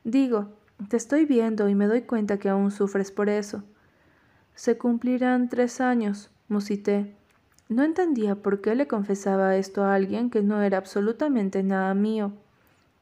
Digo, 0.05 0.51
te 0.91 0.99
estoy 0.99 1.25
viendo 1.25 1.71
y 1.71 1.75
me 1.75 1.87
doy 1.87 2.03
cuenta 2.03 2.39
que 2.39 2.51
aún 2.51 2.71
sufres 2.73 3.11
por 3.11 3.31
eso. 3.31 3.65
Se 4.55 4.77
cumplirán 4.77 5.49
tres 5.49 5.81
años, 5.81 6.31
musité. 6.47 7.17
No 7.71 7.85
entendía 7.85 8.35
por 8.35 8.61
qué 8.61 8.75
le 8.75 8.87
confesaba 8.87 9.57
esto 9.57 9.83
a 9.83 9.95
alguien 9.95 10.29
que 10.29 10.43
no 10.43 10.61
era 10.61 10.77
absolutamente 10.77 11.63
nada 11.63 11.95
mío. 11.95 12.35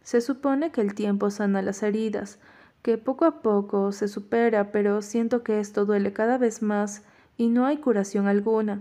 Se 0.02 0.20
supone 0.20 0.70
que 0.70 0.80
el 0.80 0.94
tiempo 0.94 1.30
sana 1.30 1.62
las 1.62 1.82
heridas, 1.82 2.38
que 2.82 2.98
poco 2.98 3.24
a 3.24 3.42
poco 3.42 3.92
se 3.92 4.08
supera, 4.08 4.72
pero 4.72 5.02
siento 5.02 5.42
que 5.42 5.60
esto 5.60 5.84
duele 5.84 6.12
cada 6.12 6.38
vez 6.38 6.62
más 6.62 7.02
y 7.36 7.48
no 7.48 7.66
hay 7.66 7.78
curación 7.78 8.26
alguna. 8.26 8.80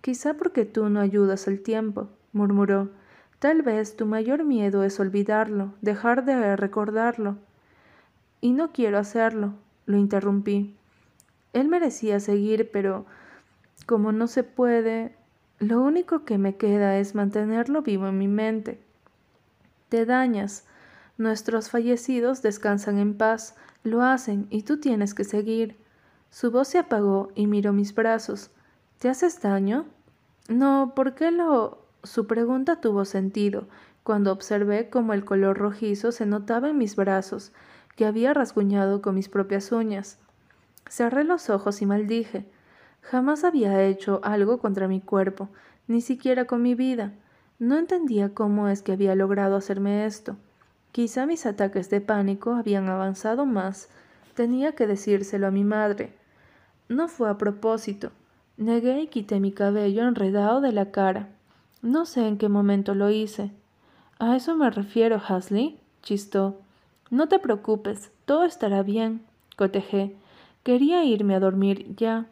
Quizá 0.00 0.34
porque 0.34 0.64
tú 0.64 0.88
no 0.88 1.00
ayudas 1.00 1.46
al 1.46 1.60
tiempo, 1.60 2.08
murmuró. 2.32 2.88
Tal 3.38 3.62
vez 3.62 3.96
tu 3.96 4.06
mayor 4.06 4.44
miedo 4.44 4.82
es 4.84 4.98
olvidarlo, 5.00 5.72
dejar 5.80 6.24
de 6.24 6.56
recordarlo. 6.56 7.36
Y 8.40 8.52
no 8.52 8.72
quiero 8.72 8.98
hacerlo, 8.98 9.54
lo 9.86 9.96
interrumpí. 9.96 10.74
Él 11.52 11.68
merecía 11.68 12.20
seguir, 12.20 12.70
pero 12.70 13.06
como 13.86 14.12
no 14.12 14.26
se 14.26 14.44
puede, 14.44 15.14
lo 15.58 15.80
único 15.80 16.24
que 16.24 16.38
me 16.38 16.56
queda 16.56 16.98
es 16.98 17.14
mantenerlo 17.14 17.82
vivo 17.82 18.08
en 18.08 18.18
mi 18.18 18.28
mente. 18.28 18.80
Te 19.90 20.06
dañas. 20.06 20.64
Nuestros 21.18 21.68
fallecidos 21.68 22.42
descansan 22.42 22.98
en 22.98 23.18
paz, 23.18 23.56
lo 23.82 24.02
hacen 24.02 24.46
y 24.48 24.62
tú 24.62 24.78
tienes 24.78 25.14
que 25.14 25.24
seguir. 25.24 25.76
Su 26.30 26.52
voz 26.52 26.68
se 26.68 26.78
apagó 26.78 27.32
y 27.34 27.48
miró 27.48 27.72
mis 27.72 27.92
brazos. 27.92 28.52
¿Te 29.00 29.08
haces 29.08 29.42
daño? 29.42 29.86
No, 30.48 30.92
¿por 30.94 31.14
qué 31.14 31.32
lo... 31.32 31.84
Su 32.04 32.28
pregunta 32.28 32.80
tuvo 32.80 33.04
sentido 33.04 33.66
cuando 34.04 34.32
observé 34.32 34.88
cómo 34.90 35.12
el 35.12 35.24
color 35.24 35.58
rojizo 35.58 36.12
se 36.12 36.24
notaba 36.24 36.70
en 36.70 36.78
mis 36.78 36.94
brazos, 36.94 37.52
que 37.96 38.06
había 38.06 38.32
rasguñado 38.32 39.02
con 39.02 39.16
mis 39.16 39.28
propias 39.28 39.72
uñas. 39.72 40.18
Cerré 40.88 41.24
los 41.24 41.50
ojos 41.50 41.82
y 41.82 41.86
maldije. 41.86 42.48
Jamás 43.02 43.42
había 43.42 43.82
hecho 43.82 44.20
algo 44.22 44.58
contra 44.58 44.86
mi 44.86 45.00
cuerpo, 45.00 45.48
ni 45.88 46.00
siquiera 46.00 46.44
con 46.46 46.62
mi 46.62 46.76
vida. 46.76 47.12
No 47.60 47.76
entendía 47.76 48.32
cómo 48.32 48.68
es 48.68 48.80
que 48.80 48.92
había 48.92 49.14
logrado 49.14 49.54
hacerme 49.54 50.06
esto. 50.06 50.34
Quizá 50.92 51.26
mis 51.26 51.44
ataques 51.44 51.90
de 51.90 52.00
pánico 52.00 52.54
habían 52.54 52.88
avanzado 52.88 53.44
más. 53.44 53.90
Tenía 54.34 54.72
que 54.72 54.86
decírselo 54.86 55.46
a 55.46 55.50
mi 55.50 55.62
madre. 55.62 56.14
No 56.88 57.06
fue 57.06 57.28
a 57.28 57.36
propósito. 57.36 58.12
Negué 58.56 59.02
y 59.02 59.06
quité 59.08 59.40
mi 59.40 59.52
cabello 59.52 60.08
enredado 60.08 60.62
de 60.62 60.72
la 60.72 60.90
cara. 60.90 61.28
No 61.82 62.06
sé 62.06 62.26
en 62.26 62.38
qué 62.38 62.48
momento 62.48 62.94
lo 62.94 63.10
hice. 63.10 63.50
A 64.18 64.36
eso 64.36 64.56
me 64.56 64.70
refiero, 64.70 65.20
Hasley, 65.28 65.78
chistó. 66.02 66.58
No 67.10 67.28
te 67.28 67.38
preocupes, 67.38 68.10
todo 68.24 68.44
estará 68.44 68.82
bien, 68.82 69.20
cotejé. 69.56 70.16
Quería 70.62 71.04
irme 71.04 71.34
a 71.34 71.40
dormir 71.40 71.94
ya. 71.94 72.24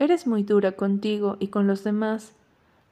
Eres 0.00 0.26
muy 0.26 0.42
dura 0.42 0.72
contigo 0.72 1.36
y 1.38 1.48
con 1.48 1.68
los 1.68 1.84
demás. 1.84 2.32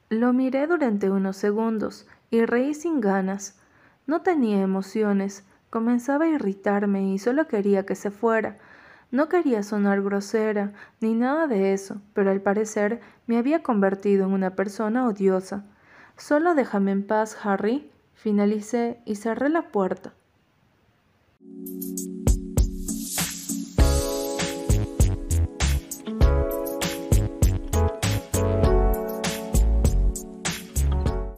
Lo 0.09 0.33
miré 0.33 0.65
durante 0.65 1.11
unos 1.11 1.37
segundos 1.37 2.07
y 2.31 2.43
reí 2.43 2.73
sin 2.73 2.99
ganas. 2.99 3.59
No 4.07 4.23
tenía 4.23 4.59
emociones, 4.61 5.43
comenzaba 5.69 6.25
a 6.25 6.29
irritarme 6.29 7.13
y 7.13 7.19
solo 7.19 7.47
quería 7.47 7.85
que 7.85 7.93
se 7.93 8.09
fuera. 8.09 8.57
No 9.11 9.29
quería 9.29 9.61
sonar 9.61 10.01
grosera 10.01 10.73
ni 10.99 11.13
nada 11.13 11.45
de 11.45 11.73
eso, 11.73 12.01
pero 12.13 12.31
al 12.31 12.41
parecer 12.41 13.01
me 13.27 13.37
había 13.37 13.61
convertido 13.61 14.25
en 14.25 14.33
una 14.33 14.55
persona 14.55 15.07
odiosa. 15.07 15.63
Solo 16.17 16.55
déjame 16.55 16.91
en 16.91 17.05
paz, 17.05 17.37
Harry. 17.43 17.91
Finalicé 18.15 18.99
y 19.05 19.15
cerré 19.15 19.47
la 19.49 19.71
puerta. 19.71 20.13